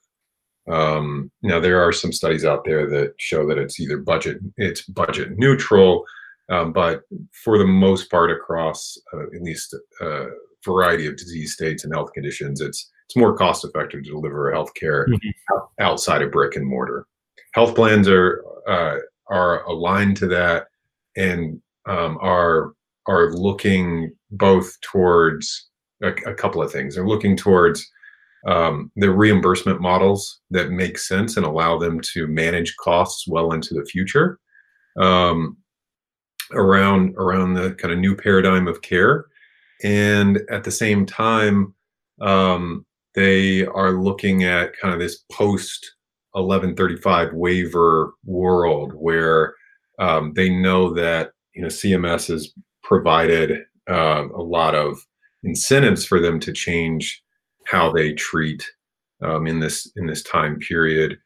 Um, 0.69 1.31
now 1.43 1.59
there 1.59 1.81
are 1.81 1.91
some 1.91 2.11
studies 2.11 2.45
out 2.45 2.65
there 2.65 2.89
that 2.89 3.13
show 3.17 3.47
that 3.47 3.57
it's 3.57 3.79
either 3.79 3.97
budget 3.97 4.37
it's 4.57 4.81
budget 4.81 5.37
neutral, 5.37 6.03
um, 6.49 6.73
but 6.73 7.01
for 7.43 7.57
the 7.57 7.65
most 7.65 8.11
part 8.11 8.31
across 8.31 8.97
uh, 9.13 9.23
at 9.35 9.41
least 9.41 9.75
a 10.01 10.25
variety 10.65 11.07
of 11.07 11.17
disease 11.17 11.53
states 11.53 11.83
and 11.83 11.93
health 11.93 12.11
conditions, 12.13 12.61
it's 12.61 12.89
it's 13.05 13.15
more 13.15 13.35
cost 13.35 13.63
effective 13.63 14.03
to 14.03 14.11
deliver 14.11 14.51
healthcare 14.51 15.07
mm-hmm. 15.07 15.59
outside 15.79 16.21
of 16.21 16.31
brick 16.31 16.55
and 16.55 16.67
mortar. 16.67 17.07
Health 17.53 17.75
plans 17.75 18.07
are 18.07 18.43
uh, 18.67 18.97
are 19.27 19.63
aligned 19.63 20.17
to 20.17 20.27
that 20.27 20.67
and 21.15 21.61
um, 21.87 22.17
are 22.21 22.73
are 23.07 23.31
looking 23.31 24.11
both 24.31 24.79
towards 24.81 25.69
a, 26.03 26.09
a, 26.09 26.33
couple 26.33 26.61
of 26.61 26.69
things. 26.71 26.95
They're 26.95 27.07
looking 27.07 27.37
towards 27.37 27.89
um, 28.47 28.91
the 28.95 29.11
reimbursement 29.11 29.81
models 29.81 30.39
that 30.51 30.71
make 30.71 30.97
sense 30.97 31.35
and 31.35 31.45
allow 31.45 31.77
them 31.77 31.99
to 32.13 32.27
manage 32.27 32.75
costs 32.77 33.27
well 33.27 33.51
into 33.51 33.73
the 33.73 33.85
future 33.85 34.39
um, 34.97 35.57
around 36.53 37.13
around 37.17 37.53
the 37.53 37.73
kind 37.75 37.93
of 37.93 37.99
new 37.99 38.15
paradigm 38.15 38.67
of 38.67 38.81
care, 38.81 39.25
and 39.83 40.41
at 40.49 40.63
the 40.63 40.71
same 40.71 41.05
time, 41.05 41.73
um, 42.21 42.85
they 43.15 43.65
are 43.65 43.91
looking 43.91 44.43
at 44.43 44.77
kind 44.77 44.93
of 44.93 44.99
this 44.99 45.23
post 45.31 45.95
1135 46.31 47.33
waiver 47.33 48.13
world 48.25 48.93
where 48.93 49.53
um, 49.99 50.33
they 50.35 50.49
know 50.49 50.93
that 50.93 51.31
you 51.53 51.61
know 51.61 51.67
CMS 51.67 52.29
has 52.29 52.53
provided 52.81 53.63
uh, 53.89 54.25
a 54.33 54.41
lot 54.41 54.73
of 54.73 55.05
incentives 55.43 56.05
for 56.05 56.19
them 56.19 56.39
to 56.39 56.53
change 56.53 57.21
how 57.67 57.91
they 57.91 58.13
treat 58.13 58.65
um, 59.21 59.47
in 59.47 59.59
this 59.59 59.91
in 59.95 60.05
this 60.05 60.23
time 60.23 60.59
period, 60.59 61.17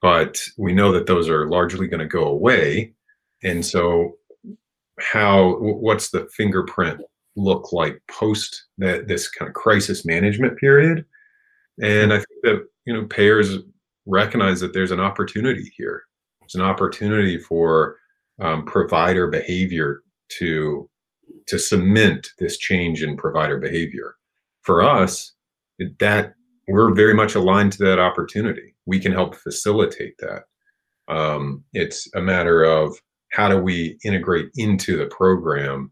but 0.00 0.40
we 0.56 0.72
know 0.72 0.92
that 0.92 1.06
those 1.06 1.28
are 1.28 1.48
largely 1.48 1.86
going 1.86 2.00
to 2.00 2.06
go 2.06 2.24
away, 2.24 2.92
and 3.42 3.64
so 3.64 4.16
how 4.98 5.56
what's 5.58 6.10
the 6.10 6.28
fingerprint 6.36 7.00
look 7.36 7.72
like 7.72 8.02
post 8.10 8.64
that 8.78 9.08
this 9.08 9.28
kind 9.28 9.48
of 9.48 9.54
crisis 9.54 10.04
management 10.04 10.58
period? 10.58 11.04
And 11.82 12.12
I 12.12 12.16
think 12.16 12.40
that 12.42 12.66
you 12.86 12.94
know 12.94 13.04
payers 13.06 13.58
recognize 14.06 14.60
that 14.60 14.72
there's 14.72 14.90
an 14.90 15.00
opportunity 15.00 15.72
here. 15.76 16.02
There's 16.40 16.54
an 16.54 16.62
opportunity 16.62 17.38
for 17.38 17.96
um, 18.40 18.64
provider 18.64 19.26
behavior 19.28 20.02
to 20.38 20.88
to 21.46 21.58
cement 21.58 22.28
this 22.38 22.58
change 22.58 23.02
in 23.02 23.16
provider 23.16 23.58
behavior. 23.58 24.14
For 24.62 24.82
us, 24.82 25.32
that 25.98 26.34
we're 26.68 26.94
very 26.94 27.14
much 27.14 27.34
aligned 27.34 27.72
to 27.72 27.84
that 27.84 27.98
opportunity. 27.98 28.74
We 28.86 29.00
can 29.00 29.12
help 29.12 29.34
facilitate 29.34 30.14
that. 30.18 30.44
Um, 31.08 31.64
it's 31.72 32.08
a 32.14 32.20
matter 32.20 32.62
of 32.62 32.96
how 33.32 33.48
do 33.48 33.58
we 33.58 33.98
integrate 34.04 34.50
into 34.56 34.96
the 34.96 35.06
program 35.06 35.90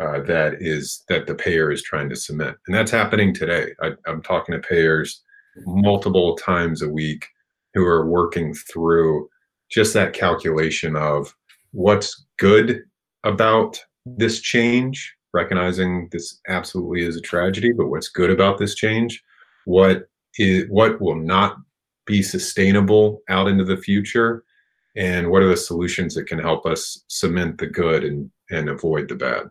uh, 0.00 0.20
that 0.22 0.54
is 0.60 1.04
that 1.08 1.26
the 1.26 1.34
payer 1.34 1.70
is 1.70 1.82
trying 1.82 2.08
to 2.08 2.16
cement, 2.16 2.56
and 2.66 2.74
that's 2.74 2.90
happening 2.90 3.34
today. 3.34 3.72
I, 3.82 3.90
I'm 4.06 4.22
talking 4.22 4.54
to 4.54 4.66
payers 4.66 5.22
multiple 5.66 6.36
times 6.36 6.82
a 6.82 6.88
week 6.88 7.26
who 7.74 7.84
are 7.84 8.08
working 8.08 8.54
through 8.54 9.28
just 9.70 9.94
that 9.94 10.12
calculation 10.12 10.96
of 10.96 11.34
what's 11.72 12.26
good 12.38 12.82
about 13.24 13.80
this 14.04 14.40
change, 14.40 15.14
recognizing 15.34 16.08
this 16.10 16.40
absolutely 16.48 17.04
is 17.04 17.16
a 17.16 17.20
tragedy, 17.20 17.72
but 17.72 17.88
what's 17.88 18.08
good 18.08 18.30
about 18.30 18.58
this 18.58 18.74
change, 18.74 19.22
what 19.64 20.08
is 20.38 20.64
what 20.68 21.00
will 21.00 21.16
not 21.16 21.56
be 22.06 22.22
sustainable 22.22 23.22
out 23.28 23.48
into 23.48 23.64
the 23.64 23.76
future, 23.76 24.44
and 24.96 25.30
what 25.30 25.42
are 25.42 25.48
the 25.48 25.56
solutions 25.56 26.14
that 26.14 26.26
can 26.26 26.38
help 26.38 26.66
us 26.66 27.04
cement 27.08 27.58
the 27.58 27.66
good 27.66 28.04
and 28.04 28.30
and 28.50 28.68
avoid 28.68 29.08
the 29.08 29.14
bad. 29.14 29.50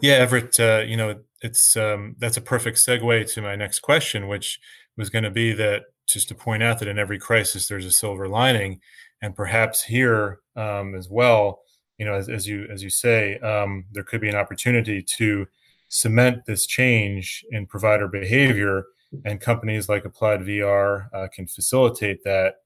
Yeah, 0.00 0.14
Everett, 0.14 0.60
uh, 0.60 0.84
you 0.86 0.96
know, 0.96 1.18
it's 1.42 1.76
um, 1.76 2.14
that's 2.18 2.36
a 2.36 2.42
perfect 2.42 2.78
segue 2.78 3.32
to 3.34 3.42
my 3.42 3.56
next 3.56 3.80
question, 3.80 4.28
which 4.28 4.60
was 4.96 5.10
going 5.10 5.24
to 5.24 5.30
be 5.30 5.52
that 5.52 5.84
just 6.06 6.28
to 6.28 6.34
point 6.34 6.62
out 6.62 6.78
that 6.78 6.88
in 6.88 6.98
every 6.98 7.18
crisis 7.18 7.68
there's 7.68 7.84
a 7.84 7.90
silver 7.90 8.28
lining, 8.28 8.80
and 9.22 9.34
perhaps 9.34 9.82
here 9.82 10.40
um, 10.56 10.94
as 10.94 11.08
well, 11.08 11.62
you 11.98 12.06
know, 12.06 12.14
as, 12.14 12.28
as 12.28 12.46
you 12.46 12.66
as 12.72 12.82
you 12.82 12.90
say, 12.90 13.38
um, 13.38 13.84
there 13.92 14.04
could 14.04 14.20
be 14.20 14.28
an 14.28 14.36
opportunity 14.36 15.02
to 15.02 15.46
cement 15.88 16.44
this 16.46 16.66
change 16.66 17.44
in 17.50 17.66
provider 17.66 18.08
behavior, 18.08 18.84
and 19.24 19.40
companies 19.40 19.88
like 19.88 20.04
Applied 20.04 20.40
VR 20.40 21.08
uh, 21.12 21.28
can 21.32 21.46
facilitate 21.46 22.22
that 22.24 22.56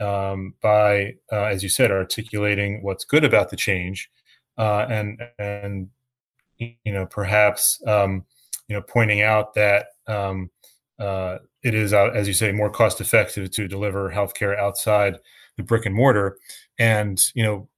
um, 0.00 0.54
by, 0.62 1.14
uh, 1.32 1.44
as 1.44 1.62
you 1.62 1.68
said, 1.68 1.90
articulating 1.90 2.82
what's 2.82 3.04
good 3.04 3.24
about 3.24 3.50
the 3.50 3.56
change, 3.56 4.10
uh, 4.56 4.86
and 4.88 5.20
and 5.38 5.88
you 6.58 6.74
know 6.86 7.06
perhaps 7.06 7.82
um, 7.86 8.24
you 8.68 8.76
know 8.76 8.82
pointing 8.82 9.22
out 9.22 9.54
that 9.54 9.86
um, 10.06 10.50
uh, 10.98 11.38
it 11.62 11.74
is, 11.74 11.92
uh, 11.92 12.10
as 12.14 12.28
you 12.28 12.34
say, 12.34 12.52
more 12.52 12.70
cost 12.70 13.00
effective 13.00 13.50
to 13.52 13.68
deliver 13.68 14.10
healthcare 14.10 14.58
outside 14.58 15.18
the 15.56 15.62
brick 15.62 15.86
and 15.86 15.94
mortar. 15.94 16.38
And 16.78 17.20
you 17.34 17.42
know, 17.42 17.68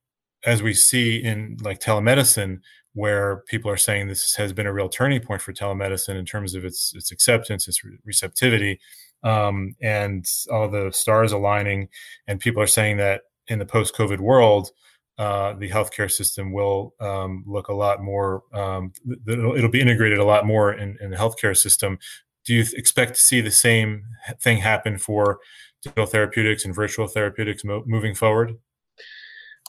as 0.45 0.63
we 0.63 0.75
see 0.75 1.17
in 1.17 1.57
like 1.63 1.81
telemedicine, 1.81 2.61
where 2.93 3.45
people 3.47 3.71
are 3.71 3.77
saying 3.77 4.09
this 4.09 4.35
has 4.35 4.53
been 4.53 4.67
a 4.67 4.73
real 4.73 4.89
turning 4.89 5.21
point 5.21 5.41
for 5.41 5.53
telemedicine 5.53 6.17
in 6.17 6.27
terms 6.27 6.55
of 6.55 6.65
its 6.65 6.93
its 6.95 7.11
acceptance, 7.11 7.69
its 7.69 7.83
receptivity, 8.05 8.81
um, 9.23 9.75
and 9.81 10.27
all 10.51 10.69
the 10.69 10.91
stars 10.93 11.33
aligning, 11.33 11.89
and 12.27 12.41
people 12.41 12.63
are 12.63 12.67
saying 12.67 12.97
that 12.97 13.23
in 13.49 13.59
the 13.59 13.67
post-COVID 13.67 14.21
world, 14.21 14.71
uh, 15.19 15.53
the 15.55 15.69
healthcare 15.69 16.11
system 16.11 16.53
will 16.53 16.95
um, 17.01 17.45
look 17.47 17.69
a 17.69 17.75
lot 17.75 18.03
more. 18.03 18.43
Um, 18.55 18.93
it'll, 19.29 19.55
it'll, 19.55 19.71
be 19.71 19.81
integrated 19.81 20.19
a 20.19 20.25
lot 20.25 20.47
more 20.47 20.73
in, 20.73 20.97
in, 21.01 21.11
the 21.11 21.17
healthcare 21.17 21.57
system. 21.57 21.99
Do 22.47 22.55
you 22.55 22.65
expect 22.73 23.17
to 23.17 23.21
see 23.21 23.43
the 23.43 23.51
same 23.51 24.05
thing 24.41 24.59
happen 24.59 24.97
for 24.97 25.41
digital 25.83 26.07
therapeutics 26.07 26.65
and 26.65 26.75
virtual 26.75 27.07
therapeutics 27.07 27.65
mo- 27.65 27.85
moving 27.87 28.15
forward? 28.15 28.57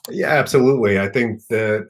Yeah, 0.09 0.29
absolutely. 0.29 0.99
I 0.99 1.07
think 1.09 1.45
that 1.49 1.87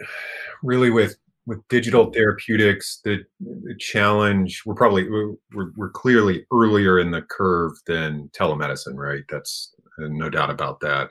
really 0.63 0.89
with 0.89 1.15
with 1.47 1.67
digital 1.69 2.11
therapeutics, 2.11 2.99
the, 3.03 3.23
the 3.39 3.75
challenge 3.79 4.61
we're 4.65 4.75
probably 4.75 5.09
we're, 5.09 5.71
we're 5.75 5.89
clearly 5.89 6.45
earlier 6.53 6.99
in 6.99 7.11
the 7.11 7.21
curve 7.23 7.71
than 7.87 8.29
telemedicine, 8.37 8.95
right? 8.95 9.23
That's 9.29 9.73
no 9.97 10.29
doubt 10.29 10.49
about 10.49 10.79
that. 10.81 11.09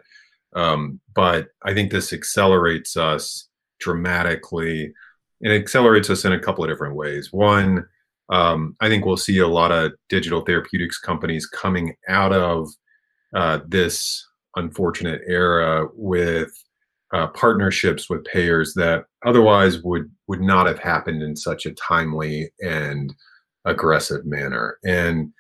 Um, 0.55 1.01
but 1.15 1.49
I 1.63 1.75
think 1.75 1.91
this 1.91 2.13
accelerates 2.13 2.97
us 2.97 3.49
dramatically. 3.81 4.93
It 5.41 5.51
accelerates 5.51 6.11
us 6.11 6.25
in 6.25 6.33
a 6.33 6.39
couple 6.41 6.65
of 6.65 6.71
different 6.71 6.97
ways. 6.97 7.33
One, 7.33 7.87
um, 8.31 8.77
I 8.81 8.89
think 8.89 9.05
we'll 9.05 9.17
see 9.17 9.39
a 9.39 9.49
lot 9.49 9.73
of 9.73 9.93
digital 10.09 10.43
therapeutics 10.43 10.99
companies 10.99 11.47
coming 11.47 11.95
out 12.09 12.33
of 12.33 12.69
uh, 13.35 13.61
this 13.67 14.27
unfortunate 14.57 15.23
era 15.27 15.87
with 15.95 16.51
uh, 17.13 17.27
partnerships 17.29 18.09
with 18.09 18.25
payers 18.25 18.75
that 18.75 19.05
otherwise 19.25 19.83
would 19.83 20.11
would 20.29 20.41
not 20.41 20.67
have 20.67 20.79
happened 20.79 21.23
in 21.23 21.35
such 21.35 21.67
a 21.67 21.73
timely 21.73 22.51
and 22.61 23.13
aggressive 23.65 24.25
manner. 24.25 24.79
And 24.85 25.33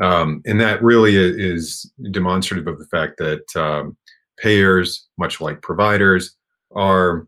um, 0.00 0.42
and 0.44 0.60
that 0.60 0.82
really 0.82 1.16
is 1.16 1.90
demonstrative 2.10 2.66
of 2.66 2.78
the 2.78 2.86
fact 2.86 3.16
that 3.18 3.56
um, 3.56 3.96
payers, 4.38 5.08
much 5.18 5.40
like 5.40 5.62
providers, 5.62 6.36
are 6.74 7.26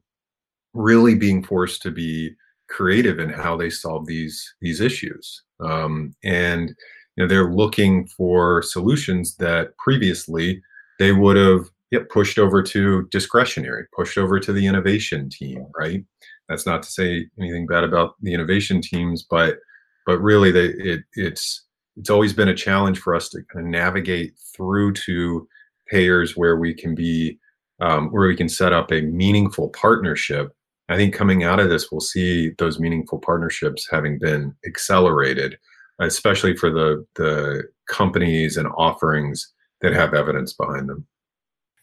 really 0.74 1.14
being 1.14 1.42
forced 1.42 1.80
to 1.82 1.90
be 1.90 2.34
creative 2.68 3.18
in 3.18 3.30
how 3.30 3.56
they 3.56 3.70
solve 3.70 4.06
these 4.06 4.54
these 4.60 4.80
issues. 4.80 5.42
Um, 5.60 6.14
and 6.22 6.68
you 7.16 7.24
know, 7.24 7.26
they're 7.26 7.52
looking 7.52 8.06
for 8.06 8.62
solutions 8.62 9.34
that 9.36 9.76
previously 9.78 10.62
they 10.98 11.12
would 11.12 11.36
have 11.36 11.68
yep, 11.90 12.08
pushed 12.10 12.38
over 12.38 12.62
to 12.62 13.08
discretionary, 13.10 13.86
pushed 13.96 14.18
over 14.18 14.38
to 14.40 14.52
the 14.52 14.66
innovation 14.66 15.28
team, 15.30 15.66
right? 15.78 16.04
That's 16.48 16.66
not 16.66 16.82
to 16.82 16.90
say 16.90 17.26
anything 17.38 17.66
bad 17.66 17.84
about 17.84 18.14
the 18.22 18.34
innovation 18.34 18.80
teams, 18.80 19.24
but 19.28 19.58
but 20.06 20.18
really 20.20 20.50
they 20.50 20.66
it 20.66 21.00
it's 21.14 21.64
it's 21.96 22.10
always 22.10 22.32
been 22.32 22.48
a 22.48 22.54
challenge 22.54 22.98
for 22.98 23.14
us 23.14 23.28
to 23.30 23.42
kind 23.52 23.66
of 23.66 23.70
navigate 23.70 24.34
through 24.54 24.92
to 24.92 25.46
payers 25.88 26.36
where 26.36 26.56
we 26.56 26.74
can 26.74 26.94
be 26.94 27.38
um, 27.80 28.08
where 28.10 28.26
we 28.26 28.36
can 28.36 28.48
set 28.48 28.72
up 28.72 28.90
a 28.92 29.02
meaningful 29.02 29.68
partnership. 29.70 30.50
I 30.88 30.96
think 30.96 31.14
coming 31.14 31.44
out 31.44 31.60
of 31.60 31.68
this 31.68 31.90
we'll 31.92 32.00
see 32.00 32.52
those 32.58 32.80
meaningful 32.80 33.18
partnerships 33.18 33.86
having 33.90 34.18
been 34.18 34.54
accelerated 34.66 35.58
especially 36.00 36.56
for 36.56 36.70
the 36.70 37.04
the 37.16 37.64
companies 37.88 38.56
and 38.56 38.68
offerings 38.76 39.52
that 39.80 39.92
have 39.92 40.14
evidence 40.14 40.52
behind 40.52 40.88
them 40.88 41.06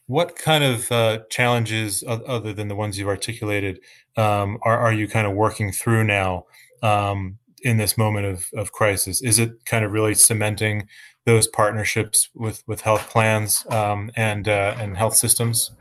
what 0.07 0.35
kind 0.35 0.63
of 0.63 0.91
uh, 0.91 1.19
challenges, 1.29 2.03
other 2.07 2.53
than 2.53 2.67
the 2.67 2.75
ones 2.75 2.97
you've 2.97 3.07
articulated, 3.07 3.79
um, 4.17 4.57
are, 4.63 4.77
are 4.77 4.93
you 4.93 5.07
kind 5.07 5.25
of 5.25 5.33
working 5.33 5.71
through 5.71 6.03
now 6.03 6.45
um, 6.83 7.37
in 7.63 7.77
this 7.77 7.97
moment 7.97 8.25
of, 8.25 8.49
of 8.53 8.71
crisis? 8.71 9.21
Is 9.21 9.39
it 9.39 9.65
kind 9.65 9.83
of 9.83 9.91
really 9.91 10.13
cementing 10.13 10.87
those 11.25 11.47
partnerships 11.47 12.29
with, 12.35 12.63
with 12.67 12.81
health 12.81 13.09
plans 13.09 13.65
um, 13.71 14.11
and 14.15 14.47
uh, 14.47 14.75
and 14.77 14.95
health 14.95 15.15
systems? 15.15 15.71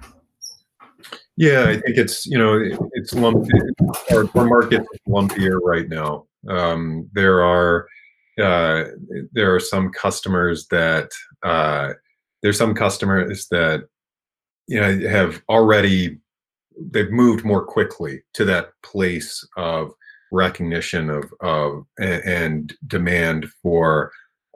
Yeah, 1.37 1.65
I 1.65 1.75
think 1.75 1.99
it's 1.99 2.27
you 2.27 2.39
know 2.39 2.61
it's 2.93 3.13
lumpy. 3.13 3.51
Our, 4.11 4.21
our 4.21 4.71
lumpier 5.09 5.59
right 5.63 5.89
now. 5.89 6.27
Um, 6.49 7.11
there 7.13 7.43
are 7.43 7.87
uh, 8.41 8.85
there 9.33 9.55
are 9.55 9.61
some 9.61 9.91
customers 9.91 10.67
that 10.71 11.11
uh, 11.43 11.95
there's 12.43 12.59
some 12.59 12.75
customers 12.75 13.49
that 13.51 13.85
you 14.67 14.81
know 14.81 15.09
have 15.09 15.43
already 15.49 16.19
they've 16.91 17.11
moved 17.11 17.45
more 17.45 17.65
quickly 17.65 18.23
to 18.33 18.45
that 18.45 18.71
place 18.83 19.47
of 19.57 19.93
recognition 20.33 21.11
of 21.11 21.25
of 21.41 21.85
and 21.99 22.75
demand 22.87 23.47
for 23.63 24.11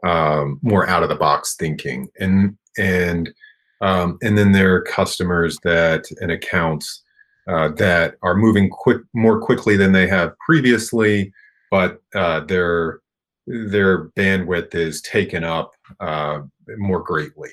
um, 0.05 0.59
more 0.63 0.89
out 0.89 1.03
of 1.03 1.09
the 1.09 1.15
box 1.17 1.57
thinking 1.57 2.09
and 2.19 2.57
and 2.77 3.33
um, 3.81 4.19
and 4.23 4.37
then 4.37 4.53
there 4.53 4.75
are 4.75 4.83
customers 4.83 5.59
that 5.63 6.05
and 6.21 6.33
accounts 6.33 7.03
uh, 7.49 7.69
that 7.69 8.17
are 8.23 8.37
moving 8.37 8.69
quick 8.69 9.01
more 9.15 9.41
quickly 9.41 9.77
than 9.77 9.93
they 9.93 10.07
have 10.07 10.37
previously, 10.39 11.33
but 11.71 12.03
uh, 12.15 12.41
their 12.41 13.01
their 13.47 14.11
bandwidth 14.11 14.75
is 14.75 15.01
taken 15.01 15.45
up 15.45 15.73
uh, 16.01 16.41
more 16.77 17.03
greatly, 17.03 17.53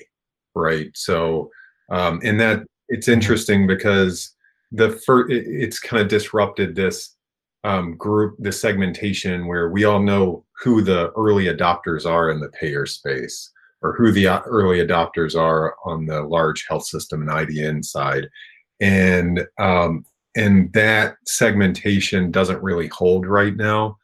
right? 0.54 0.90
So, 0.94 1.50
um, 1.90 2.20
and 2.24 2.40
that 2.40 2.64
it's 2.88 3.08
interesting 3.08 3.66
because 3.66 4.34
the 4.72 4.90
first 4.90 5.32
it's 5.32 5.78
kind 5.78 6.02
of 6.02 6.08
disrupted 6.08 6.74
this 6.74 7.16
um, 7.64 7.96
group, 7.96 8.36
the 8.38 8.52
segmentation 8.52 9.46
where 9.46 9.70
we 9.70 9.84
all 9.84 10.00
know 10.00 10.44
who 10.62 10.82
the 10.82 11.10
early 11.12 11.46
adopters 11.46 12.06
are 12.06 12.30
in 12.30 12.40
the 12.40 12.48
payer 12.50 12.86
space 12.86 13.50
or 13.82 13.92
who 13.94 14.12
the 14.12 14.42
early 14.44 14.78
adopters 14.78 15.38
are 15.38 15.74
on 15.84 16.06
the 16.06 16.22
large 16.22 16.64
health 16.68 16.86
system 16.86 17.22
and 17.22 17.30
IDN 17.30 17.84
side. 17.84 18.28
And 18.80 19.46
um, 19.58 20.04
and 20.36 20.72
that 20.74 21.16
segmentation 21.26 22.30
doesn't 22.30 22.62
really 22.62 22.88
hold 22.88 23.26
right 23.26 23.56
now 23.56 23.96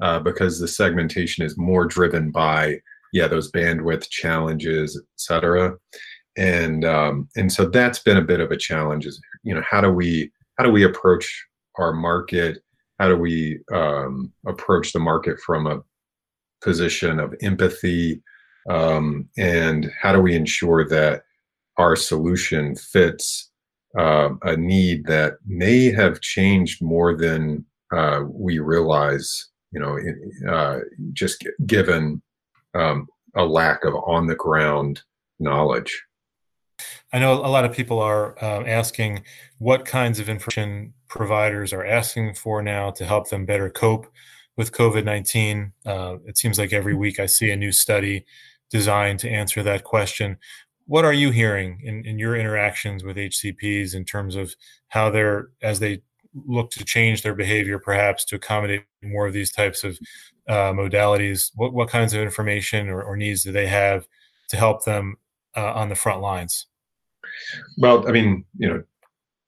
uh, 0.00 0.20
because 0.20 0.58
the 0.58 0.68
segmentation 0.68 1.44
is 1.44 1.58
more 1.58 1.84
driven 1.84 2.30
by 2.30 2.80
yeah 3.12 3.26
those 3.26 3.50
bandwidth 3.50 4.08
challenges, 4.08 4.96
et 4.96 5.04
cetera. 5.16 5.76
And 6.36 6.84
um, 6.84 7.28
and 7.36 7.52
so 7.52 7.66
that's 7.66 7.98
been 7.98 8.16
a 8.16 8.22
bit 8.22 8.40
of 8.40 8.50
a 8.50 8.56
challenge. 8.56 9.06
Is 9.06 9.20
you 9.42 9.54
know 9.54 9.62
how 9.68 9.80
do 9.80 9.90
we 9.90 10.30
how 10.56 10.64
do 10.64 10.70
we 10.70 10.84
approach 10.84 11.46
our 11.76 11.92
market? 11.92 12.58
How 12.98 13.08
do 13.08 13.16
we 13.16 13.60
um, 13.72 14.32
approach 14.46 14.92
the 14.92 15.00
market 15.00 15.40
from 15.40 15.66
a 15.66 15.82
position 16.62 17.18
of 17.18 17.34
empathy 17.42 18.22
um, 18.68 19.28
and 19.38 19.90
how 20.00 20.12
do 20.12 20.20
we 20.20 20.34
ensure 20.34 20.86
that 20.88 21.22
our 21.76 21.96
solution 21.96 22.76
fits 22.76 23.50
uh, 23.98 24.30
a 24.42 24.56
need 24.56 25.06
that 25.06 25.34
may 25.46 25.90
have 25.90 26.20
changed 26.20 26.82
more 26.82 27.16
than 27.16 27.64
uh, 27.92 28.22
we 28.28 28.58
realize 28.58 29.48
you 29.72 29.80
know 29.80 29.98
uh, 30.48 30.78
just 31.12 31.44
given 31.66 32.20
um, 32.74 33.06
a 33.34 33.44
lack 33.44 33.84
of 33.84 33.94
on 34.06 34.26
the 34.26 34.36
ground 34.36 35.02
knowledge 35.40 36.04
i 37.12 37.18
know 37.18 37.34
a 37.34 37.48
lot 37.48 37.64
of 37.64 37.72
people 37.72 38.00
are 38.00 38.36
uh, 38.42 38.64
asking 38.66 39.22
what 39.58 39.84
kinds 39.84 40.18
of 40.18 40.28
information 40.28 40.92
providers 41.08 41.72
are 41.72 41.84
asking 41.84 42.34
for 42.34 42.62
now 42.62 42.90
to 42.90 43.04
help 43.04 43.30
them 43.30 43.46
better 43.46 43.70
cope 43.70 44.06
with 44.56 44.72
covid-19 44.72 45.72
uh, 45.86 46.16
it 46.26 46.36
seems 46.36 46.58
like 46.58 46.72
every 46.72 46.94
week 46.94 47.18
i 47.18 47.26
see 47.26 47.50
a 47.50 47.56
new 47.56 47.72
study 47.72 48.24
designed 48.70 49.18
to 49.18 49.28
answer 49.28 49.62
that 49.62 49.84
question. 49.84 50.38
What 50.86 51.04
are 51.04 51.12
you 51.12 51.30
hearing 51.30 51.80
in, 51.84 52.04
in 52.06 52.18
your 52.18 52.36
interactions 52.36 53.04
with 53.04 53.16
HCPs 53.16 53.94
in 53.94 54.04
terms 54.04 54.36
of 54.36 54.54
how 54.88 55.10
they're, 55.10 55.48
as 55.62 55.80
they 55.80 56.02
look 56.46 56.70
to 56.70 56.84
change 56.84 57.22
their 57.22 57.34
behavior 57.34 57.78
perhaps 57.78 58.24
to 58.24 58.36
accommodate 58.36 58.84
more 59.02 59.26
of 59.26 59.32
these 59.32 59.52
types 59.52 59.84
of 59.84 59.98
uh, 60.48 60.72
modalities? 60.72 61.50
What, 61.54 61.74
what 61.74 61.90
kinds 61.90 62.14
of 62.14 62.20
information 62.20 62.88
or, 62.88 63.02
or, 63.02 63.16
needs 63.16 63.44
do 63.44 63.52
they 63.52 63.66
have 63.66 64.06
to 64.48 64.56
help 64.56 64.84
them 64.84 65.16
uh, 65.56 65.72
on 65.74 65.88
the 65.88 65.94
front 65.94 66.20
lines? 66.20 66.66
Well, 67.78 68.08
I 68.08 68.12
mean, 68.12 68.44
you 68.58 68.68
know, 68.68 68.82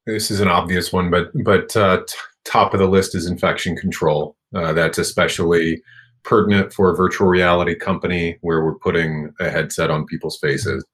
this 0.06 0.30
is 0.30 0.40
an 0.40 0.48
obvious 0.48 0.92
one, 0.92 1.10
but 1.10 1.30
but 1.44 1.76
uh, 1.76 2.02
t- 2.06 2.14
top 2.44 2.74
of 2.74 2.80
the 2.80 2.88
list 2.88 3.14
is 3.14 3.26
infection 3.26 3.76
control. 3.76 4.36
Uh, 4.54 4.72
that's 4.72 4.98
especially 4.98 5.82
pertinent 6.24 6.72
for 6.72 6.90
a 6.90 6.96
virtual 6.96 7.26
reality 7.26 7.74
company 7.74 8.38
where 8.42 8.64
we're 8.64 8.74
putting 8.76 9.32
a 9.40 9.50
headset 9.50 9.90
on 9.90 10.06
people's 10.06 10.38
faces. 10.38 10.84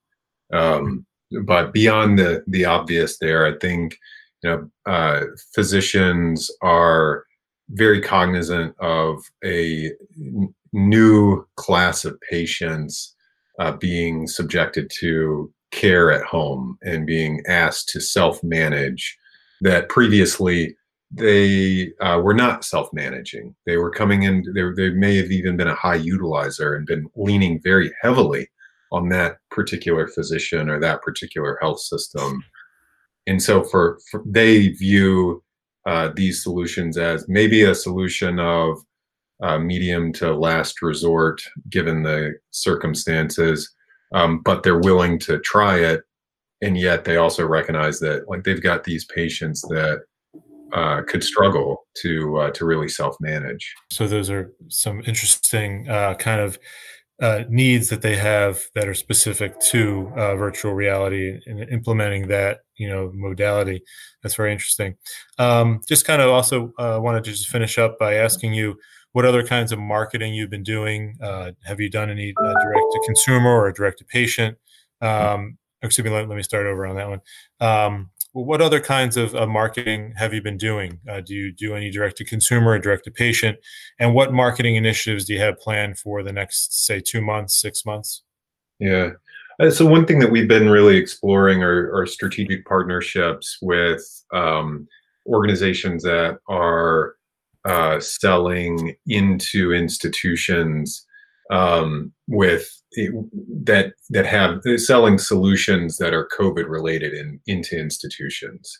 Um, 0.53 1.05
but 1.45 1.73
beyond 1.73 2.19
the 2.19 2.43
the 2.47 2.65
obvious, 2.65 3.19
there, 3.19 3.47
I 3.47 3.59
think 3.59 3.99
you 4.43 4.51
know 4.51 4.71
uh, 4.87 5.25
physicians 5.55 6.51
are 6.63 7.25
very 7.71 8.01
cognizant 8.01 8.75
of 8.81 9.23
a 9.45 9.91
n- 10.19 10.55
new 10.73 11.47
class 11.57 12.05
of 12.05 12.19
patients 12.31 13.15
uh, 13.59 13.73
being 13.73 14.27
subjected 14.27 14.91
to 15.01 15.53
care 15.71 16.11
at 16.11 16.25
home 16.25 16.79
and 16.83 17.07
being 17.07 17.43
asked 17.47 17.89
to 17.91 18.01
self 18.01 18.43
manage 18.43 19.17
that 19.61 19.89
previously 19.89 20.77
they 21.11 21.93
uh, 22.01 22.21
were 22.23 22.35
not 22.35 22.65
self-managing. 22.65 23.55
They 23.67 23.79
were 23.79 23.91
coming 23.91 24.25
in. 24.25 24.45
They, 24.55 24.63
they 24.77 24.91
may 24.91 25.17
have 25.17 25.31
even 25.31 25.57
been 25.57 25.69
a 25.69 25.75
high 25.75 25.97
utilizer 25.99 26.77
and 26.77 26.87
been 26.87 27.09
leaning 27.17 27.61
very 27.63 27.91
heavily 28.03 28.49
on 28.93 29.09
that 29.09 29.39
particular 29.51 30.07
physician 30.07 30.69
or 30.69 30.79
that 30.81 31.03
particular 31.03 31.59
health 31.61 31.81
system. 31.81 32.45
And 33.27 33.43
so, 33.43 33.63
for, 33.65 33.99
for 34.11 34.23
they 34.27 34.69
view 34.69 35.43
uh, 35.87 36.11
these 36.15 36.43
solutions 36.43 36.99
as 36.99 37.27
maybe 37.29 37.63
a 37.63 37.75
solution 37.75 38.39
of 38.39 38.79
uh, 39.43 39.59
medium 39.59 40.13
to 40.15 40.35
last 40.35 40.83
resort, 40.83 41.41
given 41.71 42.03
the 42.03 42.35
circumstances. 42.51 43.75
Um, 44.13 44.41
but 44.43 44.63
they're 44.63 44.79
willing 44.79 45.19
to 45.21 45.39
try 45.41 45.79
it, 45.79 46.03
and 46.63 46.79
yet 46.79 47.05
they 47.05 47.17
also 47.17 47.47
recognize 47.47 47.99
that 48.01 48.29
like 48.29 48.45
they've 48.45 48.63
got 48.63 48.85
these 48.85 49.05
patients 49.05 49.63
that 49.63 50.01
uh, 50.73 51.03
could 51.07 51.25
struggle 51.25 51.87
to 52.03 52.39
uh, 52.39 52.51
to 52.53 52.65
really 52.65 52.89
self 52.89 53.17
manage. 53.21 53.75
So 53.91 54.07
those 54.07 54.31
are 54.31 54.53
some 54.69 55.03
interesting 55.07 55.89
uh, 55.89 56.15
kind 56.15 56.41
of 56.41 56.59
uh, 57.21 57.45
needs 57.49 57.89
that 57.89 58.03
they 58.03 58.17
have 58.17 58.63
that 58.75 58.89
are 58.89 58.95
specific 58.95 59.59
to 59.59 60.13
uh, 60.17 60.37
virtual 60.37 60.73
reality 60.73 61.41
and 61.47 61.69
implementing 61.71 62.29
that 62.29 62.61
you 62.77 62.89
know 62.89 63.11
modality. 63.15 63.83
That's 64.23 64.35
very 64.35 64.53
interesting. 64.53 64.97
Um, 65.39 65.81
just 65.89 66.05
kind 66.07 66.23
of 66.23 66.31
also 66.31 66.73
uh, 66.79 66.99
wanted 67.01 67.25
to 67.25 67.31
just 67.31 67.49
finish 67.49 67.79
up 67.79 67.99
by 67.99 68.15
asking 68.15 68.55
you 68.55 68.79
what 69.13 69.25
other 69.25 69.43
kinds 69.43 69.73
of 69.73 69.79
marketing 69.79 70.35
you've 70.35 70.51
been 70.51 70.63
doing. 70.63 71.17
have 71.21 71.81
you 71.81 71.91
done 71.91 72.11
any 72.11 72.33
direct 72.33 72.87
to 72.93 73.03
consumer 73.07 73.51
or 73.51 73.73
direct 73.73 73.99
to 73.99 74.05
patient? 74.05 74.59
Um, 75.01 75.59
excuse 75.83 76.05
me, 76.05 76.11
let, 76.11 76.29
let, 76.29 76.37
me 76.37 76.43
start 76.43 76.67
over 76.67 76.87
on 76.87 76.97
that 76.97 77.09
one. 77.09 77.21
Um, 77.61 78.11
what 78.33 78.61
other 78.61 78.81
kinds 78.81 79.17
of 79.17 79.35
uh, 79.35 79.47
marketing 79.47 80.15
have 80.17 80.35
you 80.35 80.43
been 80.43 80.57
doing? 80.57 81.01
Uh, 81.09 81.21
do 81.21 81.35
you 81.35 81.53
do 81.53 81.75
any 81.75 81.91
direct 81.91 82.17
to 82.19 82.25
consumer 82.25 82.73
or 82.73 82.79
direct 82.79 83.05
to 83.05 83.11
patient? 83.11 83.59
And 83.99 84.15
what 84.15 84.33
marketing 84.33 84.77
initiatives 84.77 85.25
do 85.25 85.35
you 85.35 85.41
have 85.41 85.59
planned 85.59 85.99
for 85.99 86.23
the 86.23 86.33
next, 86.33 86.87
say, 86.87 87.01
two 87.01 87.21
months, 87.21 87.61
six 87.61 87.85
months? 87.87 88.23
Yeah. 88.79 89.11
Uh, 89.61 89.71
so 89.71 89.87
one 89.87 90.07
thing 90.07 90.21
that 90.21 90.31
we've 90.31 90.47
been 90.47 90.69
really 90.69 90.97
exploring 90.97 91.63
are, 91.63 91.93
are 91.93 92.07
strategic 92.07 92.65
partnerships 92.65 93.59
with 93.61 94.03
um, 94.33 94.87
organizations 95.27 96.03
that 96.05 96.39
are 96.49 97.15
uh, 97.69 98.01
selling 98.01 98.97
into 99.07 99.73
institutions 99.73 101.05
um, 101.51 102.13
with 102.27 102.69
that 103.63 103.93
that 104.11 104.27
have 104.27 104.61
selling 104.77 105.19
solutions 105.19 105.99
that 105.99 106.15
are 106.15 106.29
COVID 106.39 106.69
related 106.69 107.13
in, 107.13 107.41
into 107.47 107.79
institutions. 107.79 108.79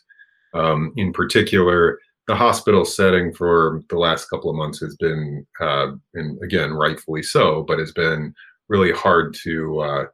Um, 0.53 0.93
in 0.97 1.13
particular, 1.13 1.99
the 2.27 2.35
hospital 2.35 2.85
setting 2.85 3.33
for 3.33 3.81
the 3.89 3.97
last 3.97 4.25
couple 4.25 4.49
of 4.49 4.55
months 4.55 4.79
has 4.79 4.95
been, 4.95 5.45
uh, 5.61 5.91
and 6.15 6.41
again, 6.43 6.73
rightfully 6.73 7.23
so, 7.23 7.63
but 7.67 7.79
has 7.79 7.91
been 7.91 8.33
really 8.67 8.91
hard 8.91 9.35
to 9.43 9.79
uh, 9.81 10.05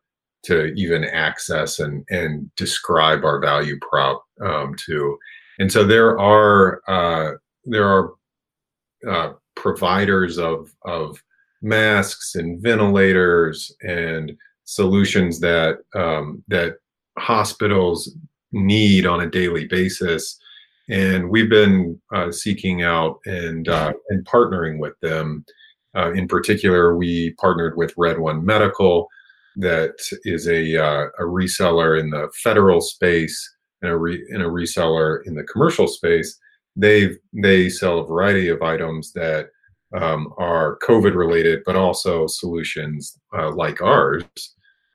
to 0.43 0.65
even 0.75 1.05
access 1.05 1.79
and 1.79 2.05
and 2.09 2.49
describe 2.55 3.23
our 3.23 3.39
value 3.39 3.77
prop 3.89 4.23
um, 4.41 4.75
to. 4.85 5.17
And 5.59 5.71
so 5.71 5.85
there 5.85 6.19
are 6.19 6.81
uh, 6.87 7.31
there 7.65 7.87
are 7.87 8.11
uh, 9.07 9.33
providers 9.55 10.37
of 10.37 10.73
of 10.83 11.21
masks 11.61 12.35
and 12.35 12.61
ventilators 12.61 13.75
and 13.81 14.33
solutions 14.65 15.39
that 15.39 15.79
um, 15.95 16.43
that 16.47 16.75
hospitals 17.17 18.11
need 18.51 19.05
on 19.05 19.21
a 19.21 19.29
daily 19.29 19.65
basis. 19.65 20.37
And 20.87 21.29
we've 21.29 21.49
been 21.49 21.99
uh, 22.13 22.31
seeking 22.31 22.83
out 22.83 23.19
and 23.25 23.67
uh, 23.67 23.93
and 24.09 24.25
partnering 24.25 24.79
with 24.79 24.93
them. 25.01 25.45
Uh, 25.95 26.11
in 26.11 26.27
particular, 26.27 26.97
we 26.97 27.33
partnered 27.39 27.77
with 27.77 27.93
Red 27.97 28.19
One 28.19 28.45
Medical, 28.45 29.07
that 29.55 29.95
is 30.23 30.47
a 30.47 30.77
uh, 30.77 31.05
a 31.19 31.23
reseller 31.23 31.99
in 31.99 32.09
the 32.09 32.29
federal 32.43 32.81
space 32.81 33.55
and 33.81 33.91
a 33.91 33.97
re- 33.97 34.25
and 34.29 34.41
a 34.41 34.47
reseller 34.47 35.19
in 35.25 35.35
the 35.35 35.43
commercial 35.43 35.87
space. 35.87 36.37
They 36.75 37.11
they 37.33 37.69
sell 37.69 37.99
a 37.99 38.05
variety 38.05 38.49
of 38.49 38.61
items 38.61 39.13
that 39.13 39.49
um, 39.95 40.33
are 40.37 40.77
COVID 40.87 41.15
related, 41.15 41.61
but 41.65 41.75
also 41.75 42.27
solutions 42.27 43.17
uh, 43.37 43.51
like 43.51 43.81
ours. 43.81 44.23